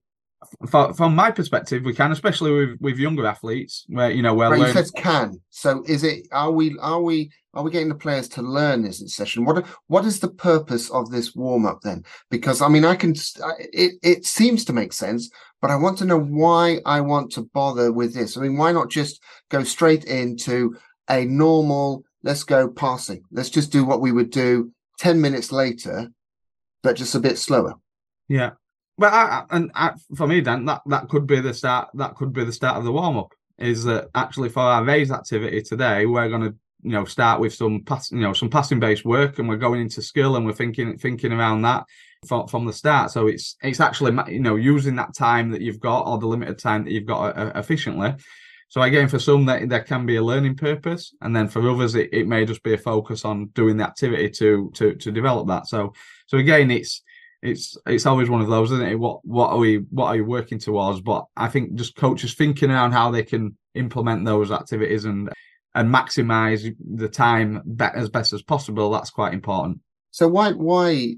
For, 0.69 0.93
from 0.93 1.15
my 1.15 1.31
perspective, 1.31 1.83
we 1.83 1.93
can, 1.93 2.11
especially 2.11 2.51
with 2.51 2.79
with 2.79 2.97
younger 2.97 3.27
athletes, 3.27 3.85
where 3.87 4.09
you 4.09 4.23
know 4.23 4.33
where 4.33 4.49
right, 4.49 4.59
you 4.59 4.73
said 4.73 4.87
can. 4.95 5.39
So 5.49 5.83
is 5.85 6.03
it? 6.03 6.27
Are 6.31 6.51
we? 6.51 6.75
Are 6.79 7.01
we? 7.01 7.29
Are 7.53 7.63
we 7.63 7.71
getting 7.71 7.89
the 7.89 7.95
players 7.95 8.29
to 8.29 8.43
learn 8.43 8.83
this 8.83 9.01
session? 9.13 9.43
What 9.43 9.65
What 9.87 10.05
is 10.05 10.19
the 10.19 10.29
purpose 10.29 10.89
of 10.91 11.09
this 11.09 11.35
warm 11.35 11.65
up 11.65 11.81
then? 11.81 12.03
Because 12.29 12.61
I 12.61 12.67
mean, 12.67 12.85
I 12.85 12.95
can. 12.95 13.15
It 13.73 13.93
it 14.03 14.25
seems 14.25 14.63
to 14.65 14.73
make 14.73 14.93
sense, 14.93 15.29
but 15.61 15.71
I 15.71 15.75
want 15.75 15.97
to 15.99 16.05
know 16.05 16.19
why 16.19 16.79
I 16.85 17.01
want 17.01 17.31
to 17.33 17.49
bother 17.53 17.91
with 17.91 18.13
this. 18.13 18.37
I 18.37 18.41
mean, 18.41 18.57
why 18.57 18.71
not 18.71 18.89
just 18.89 19.21
go 19.49 19.63
straight 19.63 20.05
into 20.05 20.77
a 21.09 21.25
normal? 21.25 22.03
Let's 22.21 22.43
go 22.43 22.69
passing. 22.69 23.23
Let's 23.31 23.49
just 23.49 23.71
do 23.71 23.83
what 23.83 24.01
we 24.01 24.11
would 24.11 24.29
do 24.29 24.71
ten 24.99 25.19
minutes 25.19 25.51
later, 25.51 26.11
but 26.83 26.97
just 26.97 27.15
a 27.15 27.19
bit 27.19 27.39
slower. 27.39 27.73
Yeah. 28.27 28.51
Well, 28.97 29.13
I, 29.13 29.45
and 29.49 29.71
I, 29.73 29.93
for 30.15 30.27
me, 30.27 30.41
Dan, 30.41 30.65
that 30.65 30.81
that 30.85 31.09
could 31.09 31.25
be 31.25 31.39
the 31.39 31.53
start. 31.55 31.89
That 31.95 32.15
could 32.15 32.31
be 32.31 32.43
the 32.43 32.53
start 32.53 32.77
of 32.77 32.83
the 32.83 32.91
warm 32.91 33.17
up. 33.17 33.33
Is 33.57 33.85
that 33.85 34.09
actually 34.13 34.49
for 34.49 34.59
our 34.59 34.83
raise 34.83 35.09
activity 35.11 35.63
today? 35.63 36.05
We're 36.05 36.29
going 36.29 36.43
to 36.43 36.55
you 36.81 36.91
know 36.91 37.05
start 37.05 37.39
with 37.39 37.53
some 37.53 37.81
pass, 37.81 38.11
you 38.11 38.19
know, 38.19 38.33
some 38.33 38.49
passing 38.49 38.79
based 38.79 39.05
work, 39.05 39.39
and 39.39 39.47
we're 39.47 39.57
going 39.57 39.81
into 39.81 40.01
skill, 40.01 40.35
and 40.35 40.45
we're 40.45 40.53
thinking 40.53 40.97
thinking 40.97 41.31
around 41.31 41.61
that 41.63 41.85
from 42.27 42.47
from 42.47 42.65
the 42.65 42.73
start. 42.73 43.11
So 43.11 43.27
it's 43.27 43.55
it's 43.61 43.79
actually 43.79 44.17
you 44.31 44.39
know 44.39 44.55
using 44.55 44.95
that 44.95 45.15
time 45.15 45.51
that 45.51 45.61
you've 45.61 45.79
got 45.79 46.07
or 46.07 46.17
the 46.17 46.27
limited 46.27 46.59
time 46.59 46.83
that 46.85 46.91
you've 46.91 47.05
got 47.05 47.37
uh, 47.37 47.51
efficiently. 47.55 48.15
So 48.69 48.81
again, 48.81 49.07
for 49.07 49.17
some 49.17 49.45
that 49.45 49.67
there 49.67 49.83
can 49.83 50.05
be 50.05 50.17
a 50.17 50.23
learning 50.23 50.55
purpose, 50.55 51.13
and 51.21 51.35
then 51.35 51.47
for 51.47 51.67
others 51.69 51.95
it, 51.95 52.09
it 52.13 52.27
may 52.27 52.45
just 52.45 52.63
be 52.63 52.73
a 52.73 52.77
focus 52.77 53.25
on 53.25 53.47
doing 53.47 53.77
the 53.77 53.83
activity 53.83 54.29
to 54.31 54.71
to 54.75 54.95
to 54.95 55.11
develop 55.11 55.47
that. 55.47 55.67
So 55.67 55.93
so 56.27 56.37
again, 56.37 56.71
it's 56.71 57.01
it's 57.41 57.77
it's 57.87 58.05
always 58.05 58.29
one 58.29 58.41
of 58.41 58.47
those, 58.47 58.71
isn't 58.71 58.87
it? 58.87 58.99
What 58.99 59.25
what 59.25 59.51
are 59.51 59.57
we 59.57 59.77
what 59.89 60.07
are 60.07 60.15
you 60.15 60.25
working 60.25 60.59
towards? 60.59 61.01
But 61.01 61.25
I 61.35 61.47
think 61.47 61.75
just 61.75 61.95
coaches 61.95 62.35
thinking 62.35 62.69
around 62.69 62.91
how 62.91 63.11
they 63.11 63.23
can 63.23 63.57
implement 63.75 64.25
those 64.25 64.51
activities 64.51 65.05
and 65.05 65.29
and 65.79 65.93
maximize 65.93 66.75
the 66.93 67.07
time 67.07 67.61
as 67.79 68.09
best 68.09 68.33
as 68.33 68.41
possible. 68.41 68.91
That's 68.91 69.11
quite 69.11 69.33
important. 69.33 69.79
So 70.11 70.27
why 70.27 70.51
why 70.51 71.15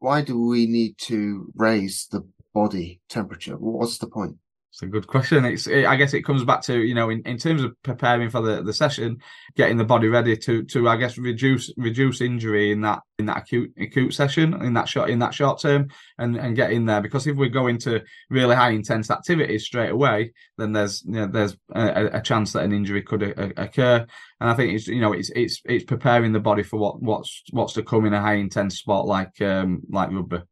why 0.00 0.22
do 0.22 0.36
we 0.36 0.66
need 0.66 0.98
to 1.02 1.52
raise 1.54 2.08
the 2.10 2.28
body 2.52 3.00
temperature? 3.08 3.54
What's 3.54 3.98
the 3.98 4.08
point? 4.08 4.36
It's 4.72 4.82
a 4.82 4.86
good 4.86 5.08
question. 5.08 5.44
It's 5.44 5.66
it, 5.66 5.84
I 5.84 5.96
guess 5.96 6.14
it 6.14 6.22
comes 6.22 6.44
back 6.44 6.62
to 6.62 6.78
you 6.78 6.94
know 6.94 7.10
in, 7.10 7.22
in 7.26 7.38
terms 7.38 7.64
of 7.64 7.74
preparing 7.82 8.30
for 8.30 8.40
the, 8.40 8.62
the 8.62 8.72
session, 8.72 9.18
getting 9.56 9.76
the 9.76 9.84
body 9.84 10.06
ready 10.06 10.36
to 10.36 10.62
to 10.62 10.88
I 10.88 10.96
guess 10.96 11.18
reduce 11.18 11.72
reduce 11.76 12.20
injury 12.20 12.70
in 12.70 12.80
that 12.82 13.00
in 13.18 13.26
that 13.26 13.38
acute 13.38 13.72
acute 13.80 14.14
session 14.14 14.54
in 14.62 14.74
that 14.74 14.88
short 14.88 15.10
in 15.10 15.18
that 15.18 15.34
short 15.34 15.60
term 15.60 15.88
and 16.18 16.36
and 16.36 16.54
get 16.54 16.70
in 16.70 16.86
there 16.86 17.00
because 17.00 17.26
if 17.26 17.36
we 17.36 17.48
go 17.48 17.66
into 17.66 18.00
really 18.30 18.54
high 18.54 18.70
intense 18.70 19.10
activities 19.10 19.64
straight 19.64 19.90
away, 19.90 20.32
then 20.56 20.72
there's 20.72 21.02
you 21.04 21.14
know, 21.14 21.26
there's 21.26 21.56
a, 21.74 22.18
a, 22.18 22.22
chance 22.22 22.52
that 22.52 22.62
an 22.62 22.72
injury 22.72 23.02
could 23.02 23.24
a, 23.24 23.60
occur. 23.60 24.06
And 24.40 24.50
I 24.50 24.54
think 24.54 24.72
it's 24.72 24.86
you 24.86 25.00
know 25.00 25.12
it's 25.12 25.30
it's 25.30 25.60
it's 25.64 25.84
preparing 25.84 26.32
the 26.32 26.38
body 26.38 26.62
for 26.62 26.78
what 26.78 27.02
what's 27.02 27.42
what's 27.50 27.72
to 27.72 27.82
come 27.82 28.06
in 28.06 28.14
a 28.14 28.20
high 28.20 28.34
intense 28.34 28.78
sport 28.78 29.06
like 29.06 29.42
um 29.42 29.80
like 29.90 30.12
rugby. 30.12 30.42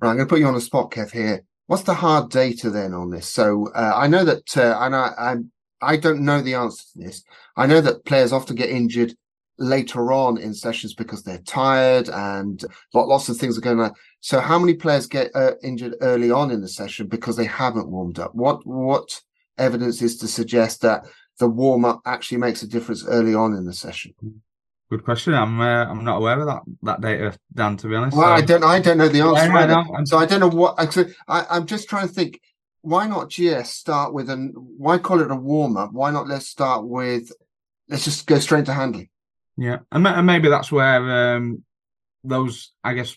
Right, 0.00 0.10
I'm 0.10 0.16
going 0.16 0.28
to 0.28 0.32
put 0.32 0.40
you 0.40 0.46
on 0.46 0.54
the 0.54 0.60
spot, 0.60 0.90
Kev. 0.90 1.10
Here, 1.10 1.44
What's 1.66 1.84
the 1.84 1.94
hard 1.94 2.30
data 2.30 2.70
then 2.70 2.92
on 2.92 3.10
this? 3.10 3.28
So 3.28 3.68
uh, 3.74 3.92
I 3.96 4.06
know 4.06 4.24
that, 4.24 4.56
uh, 4.56 4.78
and 4.80 4.94
I, 4.94 5.12
I'm 5.18 5.50
I 5.80 5.96
don't 5.96 6.24
know 6.24 6.40
the 6.40 6.54
answer 6.54 6.82
to 6.92 6.98
this. 6.98 7.24
I 7.56 7.66
know 7.66 7.80
that 7.80 8.04
players 8.04 8.32
often 8.32 8.56
get 8.56 8.70
injured 8.70 9.14
later 9.58 10.12
on 10.12 10.38
in 10.38 10.54
sessions 10.54 10.94
because 10.94 11.22
they're 11.22 11.38
tired 11.38 12.08
and 12.08 12.64
lots 12.92 13.28
of 13.28 13.36
things 13.36 13.56
are 13.56 13.60
going 13.60 13.80
on. 13.80 13.92
So, 14.20 14.40
how 14.40 14.58
many 14.58 14.74
players 14.74 15.06
get 15.06 15.30
uh, 15.34 15.52
injured 15.62 15.96
early 16.00 16.30
on 16.30 16.50
in 16.50 16.60
the 16.60 16.68
session 16.68 17.06
because 17.06 17.36
they 17.36 17.44
haven't 17.44 17.90
warmed 17.90 18.18
up? 18.18 18.34
What 18.34 18.66
what 18.66 19.20
evidence 19.58 20.02
is 20.02 20.16
to 20.18 20.28
suggest 20.28 20.80
that 20.82 21.06
the 21.38 21.48
warm 21.48 21.84
up 21.84 22.00
actually 22.06 22.38
makes 22.38 22.62
a 22.62 22.68
difference 22.68 23.04
early 23.06 23.34
on 23.34 23.54
in 23.54 23.64
the 23.64 23.72
session? 23.72 24.14
Good 24.90 25.04
question. 25.04 25.34
I'm 25.34 25.60
uh, 25.60 25.86
I'm 25.86 26.04
not 26.04 26.18
aware 26.18 26.40
of 26.40 26.46
that 26.46 26.62
that 26.82 27.00
data, 27.00 27.36
Dan. 27.52 27.76
To 27.78 27.88
be 27.88 27.96
honest, 27.96 28.16
well, 28.16 28.26
so. 28.26 28.32
I 28.32 28.40
don't 28.42 28.64
I 28.64 28.80
don't 28.80 28.98
know 28.98 29.08
the 29.08 29.22
answer. 29.22 29.50
Yeah, 29.50 30.04
so 30.04 30.18
I 30.18 30.26
don't 30.26 30.40
know 30.40 30.48
what. 30.48 30.78
Actually, 30.78 31.14
I, 31.26 31.46
I'm 31.50 31.66
just 31.66 31.88
trying 31.88 32.08
to 32.08 32.14
think. 32.14 32.40
Why 32.82 33.06
not 33.06 33.30
GS 33.30 33.70
start 33.70 34.12
with 34.12 34.28
an? 34.28 34.52
Why 34.54 34.98
call 34.98 35.20
it 35.22 35.30
a 35.30 35.36
warm 35.36 35.78
up? 35.78 35.92
Why 35.92 36.10
not 36.10 36.28
let's 36.28 36.48
start 36.48 36.86
with? 36.86 37.32
Let's 37.88 38.04
just 38.04 38.26
go 38.26 38.38
straight 38.38 38.66
to 38.66 38.74
handling. 38.74 39.08
Yeah, 39.56 39.78
and, 39.90 40.06
and 40.06 40.26
maybe 40.26 40.48
that's 40.50 40.70
where 40.70 41.36
um, 41.36 41.64
those, 42.24 42.72
I 42.82 42.94
guess, 42.94 43.16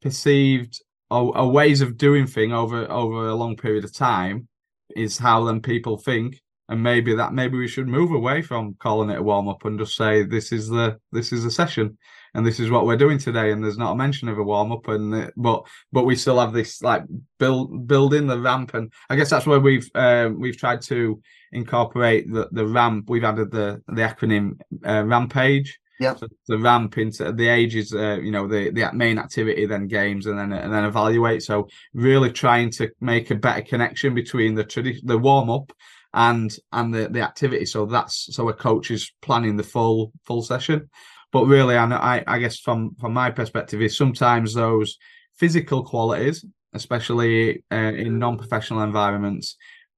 perceived 0.00 0.82
or, 1.10 1.36
or, 1.36 1.50
ways 1.50 1.80
of 1.80 1.98
doing 1.98 2.26
thing 2.26 2.52
over 2.52 2.90
over 2.90 3.28
a 3.28 3.34
long 3.34 3.56
period 3.56 3.84
of 3.84 3.92
time 3.92 4.48
is 4.96 5.18
how 5.18 5.44
then 5.44 5.60
people 5.60 5.96
think, 5.96 6.41
and 6.72 6.82
maybe 6.82 7.14
that 7.14 7.32
maybe 7.32 7.58
we 7.58 7.68
should 7.68 7.86
move 7.86 8.12
away 8.12 8.42
from 8.42 8.74
calling 8.80 9.10
it 9.10 9.18
a 9.18 9.22
warm 9.22 9.48
up 9.48 9.64
and 9.64 9.78
just 9.78 9.94
say 9.94 10.22
this 10.22 10.52
is 10.52 10.68
the 10.68 10.98
this 11.12 11.32
is 11.32 11.44
a 11.44 11.50
session 11.50 11.96
and 12.34 12.46
this 12.46 12.58
is 12.58 12.70
what 12.70 12.86
we're 12.86 12.96
doing 12.96 13.18
today 13.18 13.52
and 13.52 13.62
there's 13.62 13.78
not 13.78 13.92
a 13.92 13.96
mention 13.96 14.28
of 14.28 14.38
a 14.38 14.42
warm 14.42 14.72
up 14.72 14.88
and 14.88 15.30
but 15.36 15.64
but 15.92 16.04
we 16.04 16.16
still 16.16 16.40
have 16.40 16.52
this 16.52 16.82
like 16.82 17.02
build 17.38 17.86
building 17.86 18.26
the 18.26 18.38
ramp 18.38 18.72
and 18.74 18.90
I 19.10 19.16
guess 19.16 19.30
that's 19.30 19.46
where 19.46 19.60
we've 19.60 19.88
um, 19.94 20.40
we've 20.40 20.56
tried 20.56 20.80
to 20.82 21.20
incorporate 21.52 22.32
the, 22.32 22.48
the 22.52 22.66
ramp. 22.66 23.08
We've 23.08 23.24
added 23.24 23.50
the 23.50 23.82
the 23.86 24.02
acronym 24.02 24.58
uh, 24.84 25.04
rampage. 25.04 25.78
Yeah. 26.00 26.16
So 26.16 26.26
the 26.48 26.58
ramp 26.58 26.98
into 26.98 27.32
the 27.32 27.48
ages, 27.48 27.94
uh, 27.94 28.18
you 28.20 28.32
know, 28.32 28.48
the 28.48 28.70
the 28.70 28.90
main 28.92 29.18
activity, 29.18 29.66
then 29.66 29.86
games, 29.86 30.26
and 30.26 30.38
then 30.38 30.52
and 30.52 30.72
then 30.72 30.84
evaluate. 30.84 31.42
So 31.42 31.68
really 31.92 32.32
trying 32.32 32.70
to 32.72 32.90
make 33.00 33.30
a 33.30 33.36
better 33.36 33.62
connection 33.62 34.14
between 34.14 34.54
the 34.54 34.64
tradition, 34.64 35.06
the 35.06 35.18
warm 35.18 35.50
up, 35.50 35.70
and 36.14 36.54
and 36.72 36.94
the 36.94 37.08
the 37.08 37.20
activity. 37.20 37.66
So 37.66 37.86
that's 37.86 38.34
so 38.34 38.48
a 38.48 38.54
coach 38.54 38.90
is 38.90 39.12
planning 39.22 39.56
the 39.56 39.62
full 39.62 40.12
full 40.24 40.42
session. 40.42 40.90
But 41.32 41.46
really, 41.46 41.76
I 41.76 41.84
I, 41.86 42.24
I 42.26 42.38
guess 42.38 42.58
from 42.58 42.94
from 43.00 43.12
my 43.12 43.30
perspective 43.30 43.80
is 43.80 43.96
sometimes 43.96 44.54
those 44.54 44.98
physical 45.36 45.82
qualities, 45.84 46.44
especially 46.74 47.64
uh, 47.72 47.76
in 47.76 48.18
non-professional 48.18 48.82
environments, 48.82 49.56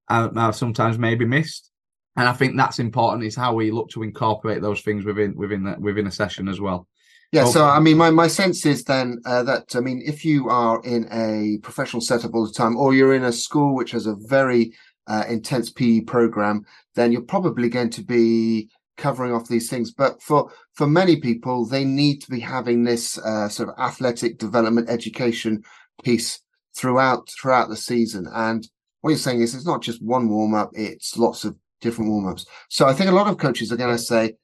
are, 0.09 0.31
are 0.37 0.53
sometimes 0.53 0.99
maybe 0.99 1.25
missed. 1.25 1.71
And 2.17 2.29
I 2.29 2.33
think 2.33 2.57
that's 2.57 2.79
important 2.79 3.25
is 3.25 3.35
how 3.35 3.55
we 3.55 3.73
look 3.73 3.91
to 3.91 4.05
incorporate 4.05 4.63
those 4.63 4.83
things 4.83 5.05
within 5.05 5.35
within 5.37 5.65
the, 5.65 5.77
within 5.81 6.07
a 6.07 6.13
session 6.13 6.49
as 6.49 6.61
well. 6.61 6.87
Yeah, 7.33 7.47
so 7.47 7.65
I 7.65 7.81
mean, 7.81 7.97
my, 7.97 8.11
my 8.11 8.29
sense 8.29 8.65
is 8.65 8.85
then 8.85 9.21
uh, 9.27 9.43
that 9.43 9.75
I 9.75 9.81
mean, 9.81 10.01
if 10.07 10.25
you 10.25 10.49
are 10.49 10.81
in 10.85 11.09
a 11.11 11.59
professional 11.65 12.01
setup 12.01 12.33
all 12.33 12.47
the 12.47 12.53
time, 12.53 12.77
or 12.77 12.95
you're 12.95 13.15
in 13.15 13.25
a 13.25 13.33
school 13.33 13.75
which 13.75 13.91
has 13.91 14.07
a 14.07 14.15
very 14.15 14.73
uh, 15.07 15.25
intense 15.29 15.71
PE 15.71 16.03
program, 16.03 16.65
then 16.95 17.13
you're 17.13 17.23
probably 17.23 17.69
going 17.69 17.91
to 17.91 18.03
be 18.03 18.69
covering 18.97 19.33
off 19.33 19.49
these 19.49 19.69
things. 19.69 19.93
But 19.93 20.23
for 20.23 20.51
for 20.75 20.87
many 20.87 21.21
people, 21.21 21.67
they 21.67 21.85
need 21.85 22.21
to 22.23 22.31
be 22.31 22.41
having 22.41 22.85
this 22.85 23.19
uh, 23.19 23.49
sort 23.49 23.69
of 23.69 23.75
athletic 23.79 24.39
development 24.39 24.89
education 24.89 25.63
piece 26.03 26.41
throughout 26.77 27.29
throughout 27.41 27.69
the 27.69 27.77
season. 27.77 28.27
And 28.33 28.67
what 29.01 29.11
you're 29.11 29.19
saying 29.19 29.43
is 29.43 29.55
it's 29.55 29.67
not 29.67 29.83
just 29.83 30.03
one 30.03 30.29
warm 30.29 30.55
up; 30.55 30.71
it's 30.75 31.17
lots 31.17 31.45
of 31.45 31.57
different 31.81 32.11
warm 32.11 32.27
ups. 32.27 32.47
So 32.69 32.87
I 32.87 32.95
think 32.95 33.11
a 33.11 33.15
lot 33.15 33.29
of 33.29 33.39
coaches 33.39 33.71
are 33.71 33.77
going 33.77 33.97
to 33.97 34.03
say 34.03 34.35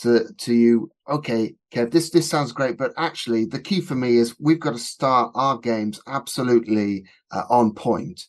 to 0.00 0.24
to 0.38 0.54
you, 0.54 0.90
okay, 1.08 1.54
Kev, 1.72 1.90
this 1.90 2.10
this 2.10 2.28
sounds 2.28 2.52
great, 2.52 2.78
but 2.78 2.92
actually 2.96 3.44
the 3.44 3.60
key 3.60 3.80
for 3.80 3.94
me 3.94 4.16
is 4.16 4.36
we've 4.40 4.60
got 4.60 4.72
to 4.72 4.78
start 4.78 5.32
our 5.34 5.58
games 5.58 6.00
absolutely 6.06 7.04
uh, 7.30 7.42
on 7.50 7.74
point. 7.74 8.26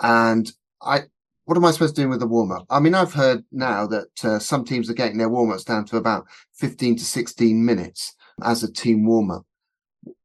And 0.00 0.50
I, 0.82 1.02
what 1.44 1.56
am 1.56 1.64
I 1.64 1.70
supposed 1.70 1.96
to 1.96 2.02
do 2.02 2.08
with 2.08 2.20
the 2.20 2.26
warm 2.26 2.52
up? 2.52 2.66
I 2.70 2.80
mean, 2.80 2.94
I've 2.94 3.12
heard 3.12 3.44
now 3.52 3.86
that 3.86 4.24
uh, 4.24 4.38
some 4.38 4.64
teams 4.64 4.88
are 4.88 4.94
getting 4.94 5.18
their 5.18 5.28
warm 5.28 5.50
ups 5.50 5.64
down 5.64 5.84
to 5.86 5.96
about 5.96 6.26
15 6.54 6.96
to 6.96 7.04
16 7.04 7.64
minutes 7.64 8.14
as 8.42 8.62
a 8.62 8.72
team 8.72 9.04
warm 9.04 9.30
up. 9.30 9.44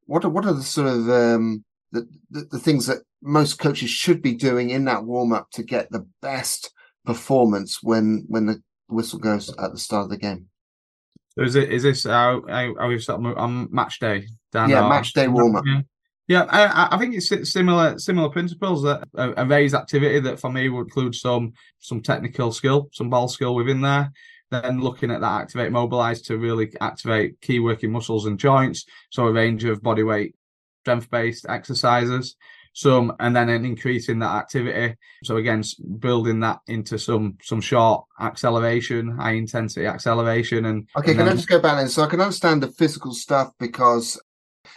What 0.06 0.24
are, 0.26 0.30
what 0.30 0.46
are 0.46 0.54
the 0.54 0.64
sort 0.64 0.88
of 0.88 1.10
um, 1.10 1.64
the, 1.92 2.08
the, 2.32 2.48
the 2.52 2.60
things 2.60 2.88
that 2.88 3.00
most 3.22 3.60
coaches 3.60 3.90
should 3.90 4.22
be 4.22 4.34
doing 4.34 4.70
in 4.70 4.86
that 4.86 5.04
warm 5.04 5.34
up 5.34 5.50
to 5.52 5.64
get 5.64 5.92
the 5.92 6.08
best 6.22 6.74
performance 7.06 7.80
when 7.84 8.26
when 8.28 8.46
the 8.46 8.62
whistle 8.88 9.20
goes 9.20 9.50
at 9.58 9.72
the 9.72 9.78
start 9.78 10.06
of 10.06 10.10
the 10.10 10.18
game. 10.18 10.48
So 11.38 11.44
is 11.44 11.56
it 11.56 11.72
is 11.72 11.84
this 11.84 12.06
how 12.06 12.44
how 12.48 12.88
we've 12.88 13.08
on 13.10 13.68
match 13.72 14.00
day? 14.00 14.28
Dan, 14.52 14.70
yeah, 14.70 14.88
match 14.88 15.14
day 15.14 15.28
warm 15.28 15.56
up. 15.56 15.64
Yeah, 15.66 15.82
yeah 16.30 16.46
I, 16.48 16.96
I 16.96 16.98
think 16.98 17.16
it's 17.16 17.52
similar 17.52 18.00
similar 18.00 18.30
principles 18.30 18.84
that 18.84 19.06
a, 19.16 19.44
a 19.44 19.46
raised 19.46 19.76
activity 19.76 20.22
that 20.22 20.40
for 20.40 20.50
me 20.50 20.70
would 20.70 20.84
include 20.84 21.16
some 21.16 21.54
some 21.80 22.02
technical 22.02 22.54
skill, 22.54 22.90
some 22.94 23.10
ball 23.10 23.28
skill 23.28 23.56
within 23.56 23.82
there. 23.82 24.14
Then 24.52 24.80
looking 24.80 25.12
at 25.12 25.22
that 25.22 25.42
activate 25.42 25.72
mobilize 25.72 26.22
to 26.24 26.38
really 26.38 26.72
activate 26.80 27.42
key 27.42 27.60
working 27.60 27.92
muscles 27.92 28.26
and 28.26 28.40
joints. 28.40 28.86
So 29.12 29.28
a 29.28 29.34
range 29.34 29.64
of 29.66 29.84
body 29.84 30.04
weight 30.04 30.36
strength 30.84 31.10
based 31.10 31.46
exercises 31.50 32.36
some 32.74 33.14
and 33.20 33.36
then 33.36 33.50
an 33.50 33.66
increase 33.66 34.10
in 34.10 34.20
that 34.20 34.36
activity 34.36 34.96
so 35.24 35.38
again 35.38 35.64
building 36.00 36.40
that 36.40 36.60
into 36.68 36.98
some 36.98 37.38
some 37.42 37.60
short 37.60 38.06
acceleration 38.20 39.10
high 39.18 39.32
intensity 39.32 39.86
acceleration 39.86 40.66
and 40.66 40.88
okay 40.96 41.12
and 41.12 41.18
can 41.18 41.26
then... 41.26 41.34
i 41.34 41.36
just 41.36 41.50
go 41.50 41.60
back 41.60 41.78
then 41.78 41.90
so 41.90 42.04
i 42.04 42.08
can 42.08 42.22
understand 42.22 42.62
the 42.62 42.68
physical 42.68 43.14
stuff 43.14 43.52
because 43.60 44.22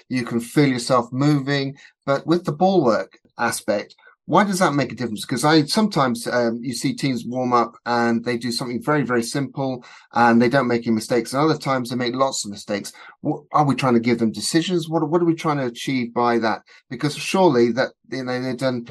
you 0.08 0.24
can 0.24 0.40
feel 0.40 0.68
yourself 0.68 1.12
moving 1.12 1.76
but 2.06 2.26
with 2.26 2.44
the 2.44 2.52
ball 2.52 2.84
work 2.84 3.18
aspect 3.38 3.94
why 4.26 4.44
does 4.44 4.60
that 4.60 4.74
make 4.74 4.92
a 4.92 4.94
difference? 4.94 5.26
Because 5.26 5.44
I 5.44 5.64
sometimes 5.64 6.26
um, 6.28 6.60
you 6.62 6.72
see 6.74 6.94
teams 6.94 7.26
warm 7.26 7.52
up 7.52 7.74
and 7.86 8.24
they 8.24 8.38
do 8.38 8.52
something 8.52 8.80
very 8.80 9.02
very 9.02 9.22
simple 9.22 9.84
and 10.12 10.40
they 10.40 10.48
don't 10.48 10.68
make 10.68 10.86
any 10.86 10.94
mistakes, 10.94 11.32
and 11.32 11.42
other 11.42 11.58
times 11.58 11.90
they 11.90 11.96
make 11.96 12.14
lots 12.14 12.44
of 12.44 12.50
mistakes. 12.50 12.92
What, 13.20 13.42
are 13.52 13.64
we 13.64 13.74
trying 13.74 13.94
to 13.94 14.00
give 14.00 14.20
them 14.20 14.30
decisions? 14.30 14.88
What 14.88 15.08
what 15.08 15.20
are 15.22 15.26
we 15.26 15.34
trying 15.34 15.58
to 15.58 15.66
achieve 15.66 16.14
by 16.14 16.38
that? 16.38 16.62
Because 16.88 17.16
surely 17.16 17.72
that 17.72 17.90
you 18.10 18.24
know 18.24 18.40
they've 18.40 18.56
done 18.56 18.86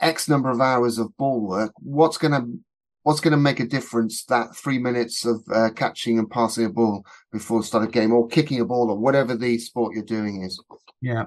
X 0.00 0.28
number 0.28 0.50
of 0.50 0.60
hours 0.60 0.98
of 0.98 1.16
ball 1.16 1.40
work. 1.40 1.72
What's 1.78 2.18
going 2.18 2.32
to 2.32 2.58
what's 3.02 3.20
going 3.20 3.32
to 3.32 3.36
make 3.36 3.60
a 3.60 3.66
difference 3.66 4.24
that 4.24 4.54
three 4.56 4.78
minutes 4.78 5.24
of 5.24 5.42
uh, 5.52 5.70
catching 5.74 6.18
and 6.18 6.30
passing 6.30 6.64
a 6.64 6.70
ball 6.70 7.04
before 7.32 7.60
the 7.60 7.66
start 7.66 7.84
of 7.84 7.92
game 7.92 8.12
or 8.12 8.28
kicking 8.28 8.60
a 8.60 8.64
ball 8.64 8.90
or 8.90 8.98
whatever 8.98 9.36
the 9.36 9.58
sport 9.58 9.94
you're 9.94 10.04
doing 10.04 10.42
is? 10.42 10.62
Yeah. 11.00 11.24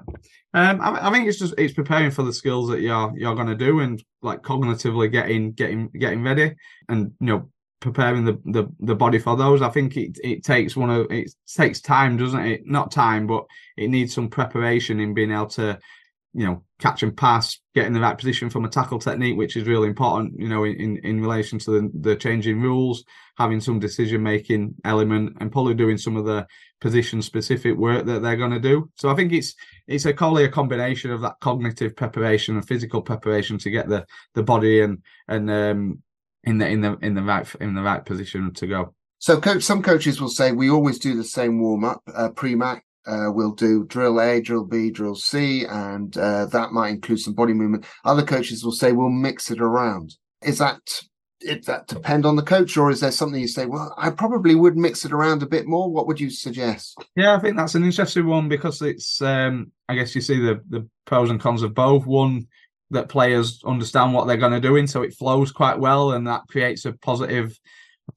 Um, 0.53 0.79
I, 0.79 1.07
I, 1.07 1.11
think 1.11 1.27
it's 1.27 1.39
just 1.39 1.53
it's 1.57 1.73
preparing 1.73 2.11
for 2.11 2.23
the 2.23 2.31
skills 2.31 2.69
that 2.69 2.79
you're 2.79 3.13
you're 3.17 3.35
going 3.35 3.47
to 3.47 3.55
do 3.55 3.81
and 3.81 4.01
like 4.21 4.41
cognitively 4.41 5.11
getting 5.11 5.51
getting 5.51 5.89
getting 5.89 6.23
ready 6.23 6.55
and 6.87 7.11
you 7.19 7.27
know 7.27 7.49
preparing 7.81 8.23
the, 8.23 8.39
the 8.45 8.67
the 8.79 8.95
body 8.95 9.19
for 9.19 9.35
those. 9.35 9.61
I 9.61 9.69
think 9.69 9.97
it 9.97 10.17
it 10.23 10.45
takes 10.45 10.77
one 10.77 10.89
of 10.89 11.11
it 11.11 11.29
takes 11.45 11.81
time 11.81 12.15
doesn't 12.15 12.45
it? 12.45 12.65
Not 12.65 12.89
time 12.89 13.27
but 13.27 13.45
it 13.75 13.89
needs 13.89 14.13
some 14.13 14.29
preparation 14.29 15.01
in 15.01 15.13
being 15.13 15.31
able 15.31 15.47
to 15.47 15.77
you 16.35 16.45
know, 16.45 16.63
catch 16.79 17.01
and 17.01 17.15
pass, 17.15 17.59
get 17.73 17.85
in 17.85 17.93
the 17.93 18.01
right 18.01 18.17
position 18.17 18.49
from 18.49 18.65
a 18.65 18.69
tackle 18.69 18.99
technique, 18.99 19.37
which 19.37 19.55
is 19.55 19.65
really 19.65 19.87
important, 19.87 20.33
you 20.37 20.49
know, 20.49 20.65
in, 20.65 20.97
in 20.97 21.21
relation 21.21 21.57
to 21.57 21.71
the, 21.71 21.91
the 22.01 22.15
changing 22.17 22.59
rules, 22.59 23.05
having 23.37 23.61
some 23.61 23.79
decision 23.79 24.21
making 24.21 24.75
element, 24.83 25.37
and 25.39 25.49
probably 25.49 25.73
doing 25.73 25.97
some 25.97 26.17
of 26.17 26.25
the 26.25 26.45
position 26.81 27.21
specific 27.21 27.77
work 27.77 28.05
that 28.05 28.21
they're 28.21 28.35
going 28.35 28.51
to 28.51 28.59
do. 28.59 28.89
So 28.95 29.09
I 29.09 29.15
think 29.15 29.31
it's 29.31 29.55
it's 29.87 30.05
a 30.05 30.13
probably 30.13 30.43
a 30.43 30.49
combination 30.49 31.09
of 31.11 31.21
that 31.21 31.39
cognitive 31.39 31.95
preparation 31.95 32.55
and 32.55 32.67
physical 32.67 33.01
preparation 33.01 33.57
to 33.59 33.69
get 33.71 33.87
the 33.87 34.05
the 34.33 34.43
body 34.43 34.81
and 34.81 35.01
and 35.29 35.49
um 35.49 36.03
in 36.43 36.57
the 36.57 36.67
in 36.67 36.81
the 36.81 36.97
in 37.01 37.15
the 37.15 37.23
right 37.23 37.47
in 37.61 37.75
the 37.75 37.81
right 37.81 38.05
position 38.05 38.53
to 38.55 38.67
go. 38.67 38.93
So, 39.19 39.39
coach, 39.39 39.63
some 39.63 39.81
coaches 39.81 40.19
will 40.19 40.29
say 40.29 40.51
we 40.51 40.69
always 40.69 40.99
do 40.99 41.15
the 41.15 41.23
same 41.23 41.61
warm 41.61 41.85
up 41.85 42.01
uh, 42.13 42.29
pre 42.29 42.55
match 42.55 42.83
uh, 43.07 43.31
we'll 43.31 43.53
do 43.53 43.85
drill 43.85 44.21
A, 44.21 44.41
drill 44.41 44.65
B, 44.65 44.89
drill 44.89 45.15
C, 45.15 45.65
and 45.65 46.15
uh, 46.17 46.45
that 46.47 46.71
might 46.71 46.89
include 46.89 47.19
some 47.19 47.33
body 47.33 47.53
movement. 47.53 47.85
Other 48.03 48.23
coaches 48.23 48.63
will 48.63 48.71
say 48.71 48.91
we'll 48.91 49.09
mix 49.09 49.51
it 49.51 49.61
around. 49.61 50.15
Is 50.41 50.57
that 50.57 50.79
it? 51.41 51.65
That 51.65 51.87
depend 51.87 52.25
on 52.25 52.35
the 52.35 52.41
coach, 52.41 52.77
or 52.77 52.89
is 52.89 52.99
there 52.99 53.11
something 53.11 53.39
you 53.39 53.47
say? 53.47 53.65
Well, 53.65 53.93
I 53.97 54.09
probably 54.09 54.55
would 54.55 54.77
mix 54.77 55.05
it 55.05 55.11
around 55.11 55.43
a 55.43 55.47
bit 55.47 55.67
more. 55.67 55.91
What 55.91 56.07
would 56.07 56.19
you 56.19 56.29
suggest? 56.29 56.97
Yeah, 57.15 57.35
I 57.35 57.39
think 57.39 57.57
that's 57.57 57.75
an 57.75 57.83
interesting 57.83 58.25
one 58.25 58.49
because 58.49 58.81
it's. 58.81 59.21
Um, 59.21 59.71
I 59.87 59.95
guess 59.95 60.15
you 60.15 60.21
see 60.21 60.39
the 60.39 60.61
the 60.69 60.87
pros 61.05 61.29
and 61.29 61.39
cons 61.39 61.63
of 61.63 61.73
both. 61.73 62.05
One 62.05 62.47
that 62.91 63.09
players 63.09 63.61
understand 63.65 64.13
what 64.13 64.27
they're 64.27 64.37
going 64.37 64.51
to 64.51 64.59
do 64.59 64.75
in, 64.75 64.87
so 64.87 65.01
it 65.01 65.15
flows 65.15 65.51
quite 65.51 65.79
well, 65.79 66.11
and 66.11 66.27
that 66.27 66.43
creates 66.49 66.85
a 66.85 66.93
positive 66.93 67.59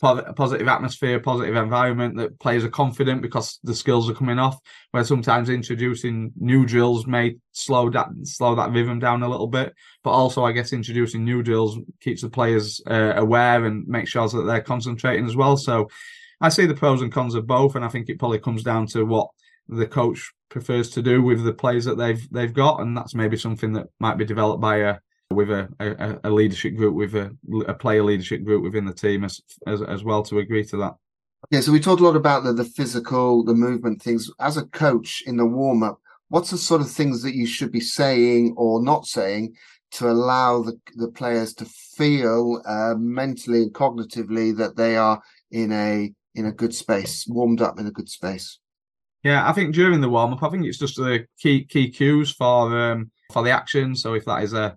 a 0.03 0.33
positive 0.33 0.69
atmosphere, 0.69 1.17
a 1.17 1.21
positive 1.21 1.57
environment 1.57 2.17
that 2.17 2.39
players 2.39 2.65
are 2.65 2.71
confident 2.71 3.23
because 3.23 3.59
the 3.65 3.75
skills 3.75 4.09
are 4.09 4.15
coming 4.15 4.39
off. 4.39 4.59
Where 4.91 5.05
sometimes 5.05 5.49
introducing 5.49 6.33
new 6.37 6.67
drills 6.67 7.07
may 7.07 7.37
slow 7.53 7.91
that 7.91 8.09
slow 8.23 8.55
that 8.55 8.71
rhythm 8.71 8.99
down 8.99 9.23
a 9.23 9.29
little 9.29 9.47
bit, 9.47 9.75
but 10.05 10.11
also 10.11 10.45
I 10.45 10.53
guess 10.53 10.73
introducing 10.73 11.25
new 11.25 11.43
drills 11.43 11.79
keeps 12.01 12.23
the 12.23 12.31
players 12.31 12.81
uh, 12.87 13.15
aware 13.17 13.65
and 13.65 13.87
makes 13.87 14.11
sure 14.11 14.29
that 14.29 14.43
they're 14.43 14.61
concentrating 14.61 15.27
as 15.27 15.37
well. 15.37 15.57
So 15.57 15.89
I 16.41 16.49
see 16.51 16.67
the 16.67 16.75
pros 16.75 17.03
and 17.03 17.13
cons 17.13 17.35
of 17.35 17.47
both, 17.47 17.75
and 17.75 17.85
I 17.85 17.89
think 17.89 18.09
it 18.09 18.19
probably 18.19 18.39
comes 18.39 18.63
down 18.63 18.87
to 18.89 19.05
what 19.05 19.29
the 19.69 19.87
coach 19.87 20.33
prefers 20.49 20.91
to 20.91 21.03
do 21.03 21.23
with 21.23 21.45
the 21.45 21.53
players 21.53 21.85
that 21.85 21.99
they've 21.99 22.27
they've 22.31 22.55
got, 22.55 22.81
and 22.81 22.97
that's 22.97 23.15
maybe 23.15 23.37
something 23.37 23.73
that 23.73 23.87
might 24.01 24.19
be 24.19 24.25
developed 24.25 24.61
by 24.61 24.77
a 24.77 24.97
with 25.31 25.51
a, 25.51 25.69
a, 25.81 26.29
a 26.29 26.31
leadership 26.31 26.75
group, 26.75 26.95
with 26.95 27.15
a, 27.15 27.37
a, 27.67 27.75
player 27.75 28.03
leadership 28.03 28.45
group 28.45 28.63
within 28.63 28.87
the 28.87 28.95
team 28.95 29.25
as, 29.25 29.41
as 29.67 29.83
as 29.83 30.03
well 30.03 30.23
to 30.23 30.39
agree 30.39 30.65
to 30.65 30.77
that. 30.79 30.95
Okay, 31.53 31.61
so 31.61 31.71
we 31.71 31.81
talked 31.81 32.01
a 32.01 32.05
lot 32.05 32.17
about 32.17 32.45
the, 32.45 32.53
the 32.53 32.65
physical, 32.65 33.45
the 33.45 33.55
movement 33.55 34.03
things. 34.03 34.31
As 34.41 34.57
a 34.57 34.67
coach 34.67 35.23
in 35.27 35.37
the 35.37 35.47
warm 35.47 35.83
up, 35.83 36.01
what's 36.29 36.51
the 36.51 36.59
sort 36.59 36.81
of 36.81 36.91
things 36.91 37.23
that 37.23 37.35
you 37.35 37.47
should 37.47 37.71
be 37.71 37.81
saying 37.81 38.55
or 38.57 38.83
not 38.83 39.07
saying 39.07 39.55
to 39.93 40.11
allow 40.11 40.63
the, 40.63 40.79
the 40.97 41.09
players 41.09 41.55
to 41.55 41.65
feel 41.65 42.63
uh, 42.67 42.95
mentally 42.99 43.63
and 43.63 43.73
cognitively 43.73 44.57
that 44.57 44.77
they 44.77 44.97
are 44.97 45.23
in 45.51 45.73
a 45.73 46.13
in 46.35 46.47
a 46.47 46.53
good 46.53 46.75
space, 46.75 47.27
warmed 47.29 47.61
up 47.61 47.79
in 47.79 47.87
a 47.87 47.91
good 47.91 48.09
space? 48.09 48.59
Yeah, 49.25 49.49
I 49.49 49.53
think 49.53 49.75
during 49.75 50.01
the 50.01 50.09
warm 50.09 50.33
up, 50.33 50.43
I 50.43 50.49
think 50.49 50.65
it's 50.65 50.79
just 50.79 50.97
the 50.97 51.27
key 51.39 51.65
key 51.65 51.91
cues 51.91 52.33
for 52.33 52.79
um, 52.79 53.11
for 53.31 53.43
the 53.43 53.51
action. 53.51 53.95
So 53.95 54.15
if 54.15 54.25
that 54.25 54.43
is 54.43 54.55
a 54.55 54.77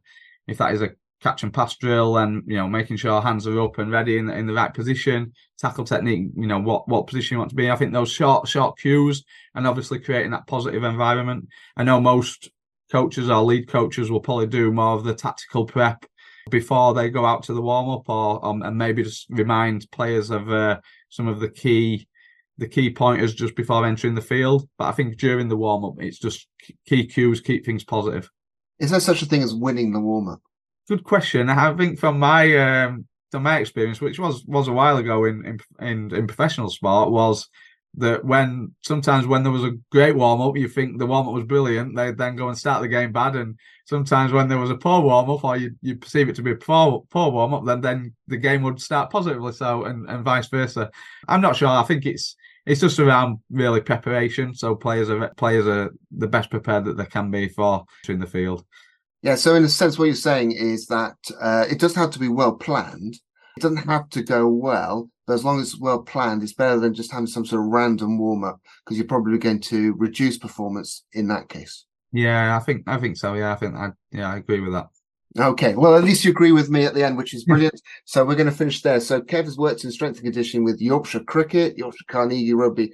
if 0.51 0.57
that 0.57 0.73
is 0.73 0.81
a 0.81 0.91
catch 1.21 1.43
and 1.43 1.53
pass 1.53 1.77
drill 1.77 2.17
and 2.17 2.43
you 2.47 2.57
know 2.57 2.67
making 2.67 2.97
sure 2.97 3.11
our 3.11 3.21
hands 3.21 3.45
are 3.45 3.61
up 3.61 3.77
and 3.77 3.91
ready 3.91 4.17
in, 4.17 4.27
in 4.29 4.47
the 4.47 4.53
right 4.53 4.73
position 4.73 5.31
tackle 5.59 5.85
technique 5.85 6.29
you 6.35 6.47
know 6.47 6.57
what 6.57 6.87
what 6.87 7.05
position 7.05 7.35
you 7.35 7.37
want 7.39 7.49
to 7.51 7.55
be 7.55 7.69
i 7.69 7.75
think 7.75 7.93
those 7.93 8.11
short 8.11 8.47
short 8.47 8.75
cues 8.79 9.23
and 9.55 9.67
obviously 9.67 9.99
creating 9.99 10.31
that 10.31 10.47
positive 10.47 10.83
environment. 10.83 11.47
I 11.75 11.83
know 11.83 11.99
most 11.99 12.49
coaches 12.91 13.29
or 13.29 13.41
lead 13.41 13.67
coaches 13.67 14.11
will 14.11 14.19
probably 14.19 14.47
do 14.47 14.71
more 14.71 14.95
of 14.95 15.03
the 15.03 15.13
tactical 15.13 15.65
prep 15.65 16.05
before 16.49 16.93
they 16.93 17.09
go 17.09 17.25
out 17.25 17.43
to 17.43 17.53
the 17.53 17.61
warm 17.61 17.89
up 17.89 18.09
or 18.09 18.43
um, 18.45 18.63
and 18.63 18.77
maybe 18.77 19.03
just 19.03 19.27
remind 19.29 19.89
players 19.91 20.31
of 20.31 20.49
uh, 20.51 20.79
some 21.09 21.27
of 21.27 21.39
the 21.39 21.49
key 21.49 22.07
the 22.57 22.67
key 22.67 22.91
pointers 22.91 23.33
just 23.33 23.55
before 23.55 23.85
entering 23.85 24.15
the 24.15 24.21
field. 24.21 24.67
But 24.77 24.85
i 24.85 24.91
think 24.91 25.17
during 25.17 25.47
the 25.47 25.57
warm 25.57 25.85
up 25.85 25.95
it's 25.99 26.19
just 26.19 26.47
key 26.85 27.05
cues 27.07 27.41
keep 27.41 27.65
things 27.65 27.83
positive 27.83 28.29
is 28.81 28.89
there 28.89 28.99
such 28.99 29.21
a 29.21 29.25
thing 29.25 29.43
as 29.43 29.53
winning 29.53 29.93
the 29.93 29.99
warm 29.99 30.27
up? 30.27 30.41
Good 30.89 31.03
question. 31.03 31.49
I 31.49 31.73
think 31.75 31.99
from 31.99 32.19
my 32.19 32.57
um, 32.57 33.05
from 33.29 33.43
my 33.43 33.59
experience, 33.59 34.01
which 34.01 34.19
was 34.19 34.43
was 34.45 34.67
a 34.67 34.73
while 34.73 34.97
ago 34.97 35.25
in 35.25 35.59
in 35.79 36.13
in, 36.13 36.27
professional 36.27 36.69
sport, 36.69 37.11
was 37.11 37.47
that 37.95 38.25
when 38.25 38.73
sometimes 38.81 39.27
when 39.27 39.43
there 39.43 39.51
was 39.51 39.63
a 39.63 39.77
great 39.91 40.15
warm 40.15 40.41
up, 40.41 40.57
you 40.57 40.67
think 40.67 40.97
the 40.97 41.05
warm 41.05 41.27
up 41.27 41.33
was 41.33 41.43
brilliant, 41.43 41.95
They'd 41.95 42.17
then 42.17 42.35
go 42.35 42.47
and 42.47 42.57
start 42.57 42.81
the 42.81 42.87
game 42.87 43.11
bad, 43.11 43.35
and 43.35 43.57
sometimes 43.85 44.31
when 44.31 44.47
there 44.47 44.57
was 44.57 44.71
a 44.71 44.75
poor 44.75 45.01
warm 45.01 45.29
up 45.29 45.43
or 45.43 45.57
you, 45.57 45.75
you 45.81 45.97
perceive 45.97 46.27
it 46.27 46.35
to 46.37 46.41
be 46.41 46.51
a 46.51 46.55
poor 46.55 47.03
poor 47.11 47.29
warm 47.29 47.53
up, 47.53 47.65
then 47.65 47.81
then 47.81 48.15
the 48.27 48.37
game 48.37 48.63
would 48.63 48.81
start 48.81 49.11
positively. 49.11 49.53
So 49.53 49.83
and 49.83 50.09
and 50.09 50.25
vice 50.25 50.47
versa. 50.47 50.89
I'm 51.27 51.41
not 51.41 51.55
sure. 51.55 51.69
I 51.69 51.83
think 51.83 52.07
it's 52.07 52.35
it's 52.65 52.81
just 52.81 52.99
around 52.99 53.39
really 53.49 53.81
preparation. 53.81 54.53
So 54.53 54.75
players 54.75 55.09
are 55.09 55.33
players 55.35 55.67
are 55.67 55.91
the 56.11 56.27
best 56.27 56.49
prepared 56.49 56.85
that 56.85 56.97
they 56.97 57.05
can 57.05 57.31
be 57.31 57.49
for 57.49 57.85
in 58.07 58.19
the 58.19 58.27
field. 58.27 58.65
Yeah. 59.21 59.35
So 59.35 59.55
in 59.55 59.63
a 59.63 59.69
sense, 59.69 59.97
what 59.97 60.05
you're 60.05 60.15
saying 60.15 60.53
is 60.53 60.87
that 60.87 61.15
uh, 61.39 61.65
it 61.69 61.79
doesn't 61.79 61.99
have 61.99 62.11
to 62.11 62.19
be 62.19 62.27
well 62.27 62.53
planned. 62.53 63.15
It 63.57 63.61
doesn't 63.61 63.89
have 63.89 64.09
to 64.09 64.23
go 64.23 64.47
well, 64.47 65.09
but 65.27 65.33
as 65.33 65.43
long 65.43 65.59
as 65.59 65.73
it's 65.73 65.79
well 65.79 66.01
planned, 66.01 66.41
it's 66.41 66.53
better 66.53 66.79
than 66.79 66.93
just 66.93 67.11
having 67.11 67.27
some 67.27 67.45
sort 67.45 67.61
of 67.61 67.67
random 67.67 68.17
warm 68.17 68.43
up 68.43 68.61
because 68.83 68.97
you're 68.97 69.07
probably 69.07 69.37
going 69.37 69.59
to 69.61 69.93
reduce 69.97 70.37
performance 70.37 71.03
in 71.13 71.27
that 71.27 71.49
case. 71.49 71.85
Yeah, 72.13 72.55
I 72.55 72.59
think 72.59 72.83
I 72.87 72.97
think 72.97 73.17
so. 73.17 73.33
Yeah, 73.33 73.51
I 73.51 73.55
think 73.55 73.75
I 73.75 73.89
yeah 74.11 74.31
I 74.31 74.37
agree 74.37 74.59
with 74.59 74.73
that. 74.73 74.87
Okay, 75.39 75.75
well, 75.75 75.95
at 75.95 76.03
least 76.03 76.25
you 76.25 76.31
agree 76.31 76.51
with 76.51 76.69
me 76.69 76.83
at 76.83 76.93
the 76.93 77.05
end, 77.05 77.17
which 77.17 77.33
is 77.33 77.45
brilliant. 77.45 77.79
so 78.03 78.25
we're 78.25 78.35
going 78.35 78.49
to 78.49 78.55
finish 78.55 78.81
there. 78.81 78.99
So 78.99 79.21
Kev 79.21 79.45
has 79.45 79.57
worked 79.57 79.85
in 79.85 79.91
strength 79.91 80.17
and 80.17 80.25
conditioning 80.25 80.65
with 80.65 80.81
Yorkshire 80.81 81.23
Cricket, 81.23 81.77
Yorkshire 81.77 82.05
Carnegie 82.09 82.53
Rugby 82.53 82.91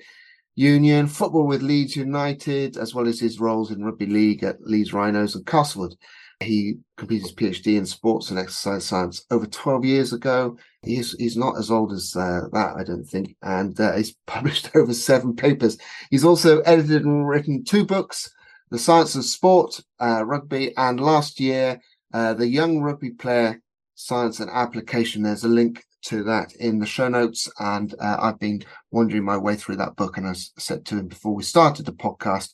Union, 0.56 1.08
football 1.08 1.48
with 1.48 1.64
Leeds 1.64 1.96
United, 1.96 2.78
as 2.78 2.94
well 2.94 3.08
as 3.08 3.20
his 3.20 3.40
roles 3.40 3.72
in 3.72 3.84
rugby 3.84 4.06
league 4.06 4.44
at 4.44 4.62
Leeds 4.62 4.94
Rhinos 4.94 5.36
and 5.36 5.46
Castleford. 5.48 5.96
He 6.40 6.78
completed 6.98 7.24
his 7.24 7.36
PhD 7.36 7.78
in 7.78 7.88
sports 7.88 8.30
and 8.30 8.38
exercise 8.38 8.86
science 8.86 9.26
over 9.32 9.48
12 9.48 9.86
years 9.86 10.14
ago. 10.14 10.58
He's, 10.84 11.14
he's 11.14 11.38
not 11.38 11.58
as 11.58 11.72
old 11.72 11.92
as 11.92 12.16
uh, 12.16 12.42
that, 12.54 12.76
I 12.76 12.84
don't 12.84 13.04
think, 13.04 13.36
and 13.42 13.80
uh, 13.80 13.96
he's 13.96 14.16
published 14.28 14.76
over 14.76 14.94
seven 14.94 15.36
papers. 15.36 15.80
He's 16.12 16.26
also 16.26 16.60
edited 16.62 17.04
and 17.04 17.28
written 17.28 17.64
two 17.64 17.84
books, 17.84 18.30
The 18.70 18.78
Science 18.78 19.16
of 19.16 19.26
Sport, 19.26 19.80
uh, 20.00 20.24
Rugby, 20.24 20.78
and 20.78 21.00
last 21.00 21.40
year, 21.40 21.80
uh, 22.14 22.34
the 22.34 22.48
young 22.48 22.80
rugby 22.80 23.12
player 23.12 23.62
science 23.96 24.40
and 24.40 24.50
application. 24.52 25.24
There's 25.24 25.44
a 25.44 25.50
link 25.50 25.84
to 26.04 26.24
that 26.24 26.56
in 26.56 26.80
the 26.80 26.86
show 26.86 27.10
notes. 27.10 27.50
And 27.60 27.94
uh, 28.00 28.18
I've 28.20 28.40
been 28.40 28.64
wandering 28.92 29.26
my 29.26 29.38
way 29.38 29.56
through 29.56 29.78
that 29.78 29.96
book. 29.96 30.18
And 30.18 30.28
I 30.28 30.34
said 30.34 30.86
to 30.86 30.98
him 30.98 31.08
before 31.08 31.34
we 31.34 31.44
started 31.44 31.86
the 31.86 31.94
podcast, 31.94 32.54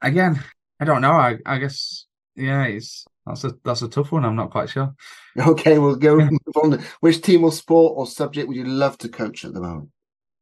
Again, 0.02 0.44
I 0.80 0.86
don't 0.86 1.02
know. 1.02 1.12
I, 1.12 1.38
I 1.46 1.58
guess 1.58 2.06
yeah, 2.36 2.64
it's 2.66 3.06
that's 3.26 3.44
a 3.44 3.54
that's 3.64 3.82
a 3.82 3.88
tough 3.88 4.12
one. 4.12 4.26
I'm 4.26 4.36
not 4.36 4.52
quite 4.52 4.70
sure. 4.70 4.94
Okay, 5.38 5.78
we'll 5.78 5.96
go 5.96 6.18
move 6.18 6.40
on. 6.62 6.84
Which 7.00 7.22
team 7.22 7.46
or 7.46 7.54
sport 7.54 7.94
or 7.96 8.06
subject 8.06 8.50
would 8.50 8.58
you 8.58 8.66
love 8.66 8.98
to 8.98 9.08
coach 9.08 9.46
at 9.46 9.54
the 9.54 9.62
moment? 9.62 9.90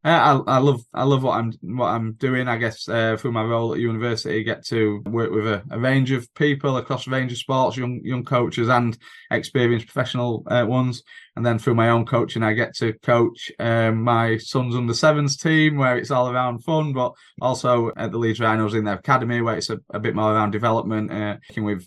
I, 0.01 0.39
I 0.47 0.57
love 0.59 0.81
I 0.93 1.03
love 1.03 1.23
what 1.23 1.37
I'm 1.37 1.51
what 1.61 1.87
I'm 1.87 2.13
doing. 2.13 2.47
I 2.47 2.55
guess 2.55 2.87
uh, 2.87 3.17
through 3.19 3.33
my 3.33 3.43
role 3.43 3.73
at 3.73 3.81
university, 3.81 4.39
I 4.39 4.43
get 4.43 4.65
to 4.67 5.03
work 5.05 5.29
with 5.31 5.45
a, 5.45 5.61
a, 5.71 5.77
range 5.77 6.11
of 6.11 6.33
people 6.35 6.77
across 6.77 7.05
a 7.05 7.09
range 7.09 7.33
of 7.33 7.37
sports, 7.37 7.75
young 7.75 7.99
young 8.01 8.23
coaches 8.23 8.69
and 8.69 8.97
experienced 9.29 9.87
professional 9.87 10.43
uh, 10.47 10.65
ones. 10.65 11.03
And 11.35 11.45
then 11.45 11.59
through 11.59 11.75
my 11.75 11.89
own 11.89 12.05
coaching, 12.05 12.43
I 12.43 12.53
get 12.53 12.75
to 12.75 12.93
coach 12.99 13.51
um, 13.59 14.01
my 14.01 14.37
son's 14.37 14.73
under 14.73 14.93
sevens 14.93 15.35
team, 15.35 15.75
where 15.75 15.97
it's 15.97 16.11
all 16.11 16.29
around 16.29 16.63
fun, 16.63 16.93
but 16.93 17.13
also 17.41 17.91
at 17.97 18.11
the 18.11 18.17
Leeds 18.17 18.39
Rhinos 18.39 18.75
in 18.75 18.85
their 18.85 18.95
academy, 18.95 19.41
where 19.41 19.57
it's 19.57 19.69
a, 19.69 19.79
a 19.93 19.99
bit 19.99 20.15
more 20.15 20.33
around 20.33 20.51
development, 20.51 21.11
uh, 21.11 21.37
working 21.49 21.65
with 21.65 21.85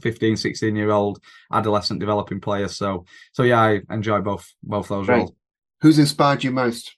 15, 0.00 0.36
16 0.36 0.76
year 0.76 0.90
old 0.90 1.18
adolescent 1.50 1.98
developing 1.98 2.42
players. 2.42 2.76
So 2.76 3.06
so 3.32 3.42
yeah, 3.42 3.60
I 3.60 3.80
enjoy 3.88 4.20
both 4.20 4.52
both 4.62 4.88
those 4.88 5.08
roles. 5.08 5.32
Who's 5.80 5.98
inspired 5.98 6.44
you 6.44 6.50
most? 6.50 6.94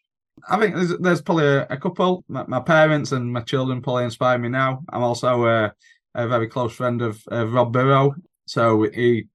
I 0.49 0.59
think 0.59 0.75
there's, 0.75 0.97
there's 0.99 1.23
probably 1.23 1.47
a, 1.47 1.67
a 1.71 1.77
couple. 1.77 2.25
My, 2.29 2.45
my, 2.47 2.61
parents 2.61 3.13
and 3.13 3.33
my 3.33 3.41
children 3.41 3.83
probably 3.83 4.05
inspire 4.05 4.39
me 4.39 4.49
now. 4.49 4.83
I'm 4.91 5.03
also 5.03 5.47
a, 5.47 5.73
a 6.15 6.29
very 6.29 6.49
close 6.49 6.75
friend 6.75 7.03
of, 7.03 7.23
of 7.29 7.53
Rob 7.53 7.73
Burrow, 7.73 8.15
so 8.47 8.89
he 8.93 9.27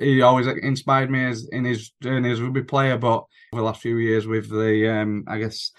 he 0.00 0.20
always 0.20 0.46
inspired 0.46 1.10
me 1.10 1.24
as 1.24 1.48
in 1.50 1.64
his 1.64 1.92
journey 2.02 2.30
as 2.30 2.40
a 2.40 2.44
rugby 2.44 2.62
player. 2.62 2.98
But 2.98 3.24
over 3.52 3.60
the 3.60 3.62
last 3.62 3.80
few 3.80 3.96
years, 3.96 4.26
with 4.26 4.50
the 4.50 4.88
um, 4.88 5.24
I 5.26 5.38
guess 5.38 5.72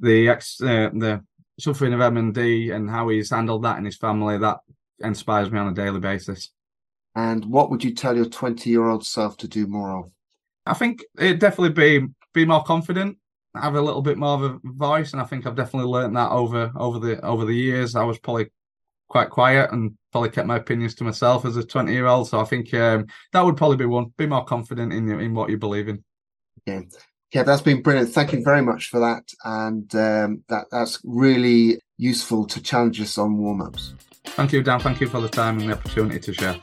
the 0.00 0.28
ex 0.28 0.60
uh, 0.60 0.90
the 0.92 1.24
suffering 1.58 1.92
of 1.92 2.00
MND 2.00 2.74
and 2.74 2.90
how 2.90 3.08
he's 3.08 3.30
handled 3.30 3.62
that 3.62 3.78
in 3.78 3.84
his 3.84 3.96
family, 3.96 4.38
that 4.38 4.58
inspires 5.00 5.50
me 5.50 5.58
on 5.58 5.68
a 5.68 5.74
daily 5.74 6.00
basis. 6.00 6.50
And 7.14 7.44
what 7.46 7.70
would 7.70 7.82
you 7.82 7.94
tell 7.94 8.14
your 8.14 8.26
20 8.26 8.68
year 8.68 8.88
old 8.88 9.06
self 9.06 9.36
to 9.38 9.48
do 9.48 9.66
more 9.66 9.98
of? 9.98 10.10
I 10.66 10.74
think 10.74 11.04
it'd 11.18 11.38
definitely 11.38 11.70
be 11.70 12.06
be 12.34 12.44
more 12.44 12.62
confident, 12.62 13.16
have 13.56 13.74
a 13.74 13.80
little 13.80 14.02
bit 14.02 14.18
more 14.18 14.34
of 14.34 14.42
a 14.42 14.60
voice, 14.64 15.12
and 15.12 15.20
I 15.20 15.24
think 15.24 15.46
I've 15.46 15.56
definitely 15.56 15.90
learned 15.90 16.16
that 16.16 16.30
over 16.30 16.72
over 16.76 16.98
the 16.98 17.20
over 17.24 17.44
the 17.44 17.54
years. 17.54 17.96
I 17.96 18.04
was 18.04 18.18
probably 18.18 18.50
quite 19.08 19.30
quiet 19.30 19.70
and 19.72 19.96
probably 20.12 20.30
kept 20.30 20.48
my 20.48 20.56
opinions 20.56 20.94
to 20.96 21.04
myself 21.04 21.44
as 21.44 21.56
a 21.56 21.64
20 21.64 21.92
year 21.92 22.06
old. 22.06 22.28
So 22.28 22.40
I 22.40 22.44
think 22.44 22.74
um, 22.74 23.06
that 23.32 23.44
would 23.44 23.56
probably 23.56 23.76
be 23.76 23.86
one. 23.86 24.12
Be 24.16 24.26
more 24.26 24.44
confident 24.44 24.92
in 24.92 25.08
in 25.20 25.34
what 25.34 25.50
you 25.50 25.58
believe 25.58 25.88
in. 25.88 26.02
Yeah. 26.66 26.82
Yeah, 27.32 27.42
that's 27.42 27.62
been 27.62 27.82
brilliant. 27.82 28.10
Thank 28.10 28.32
you 28.32 28.42
very 28.42 28.62
much 28.62 28.88
for 28.88 29.00
that. 29.00 29.28
And 29.44 29.92
um, 29.96 30.44
that 30.48 30.66
that's 30.70 31.00
really 31.04 31.80
useful 31.98 32.46
to 32.46 32.62
challenge 32.62 33.00
us 33.00 33.18
on 33.18 33.36
warm 33.36 33.60
ups. 33.62 33.94
Thank 34.24 34.52
you, 34.52 34.62
Dan. 34.62 34.80
Thank 34.80 35.00
you 35.00 35.08
for 35.08 35.20
the 35.20 35.28
time 35.28 35.58
and 35.58 35.68
the 35.68 35.74
opportunity 35.74 36.20
to 36.20 36.32
share. 36.32 36.56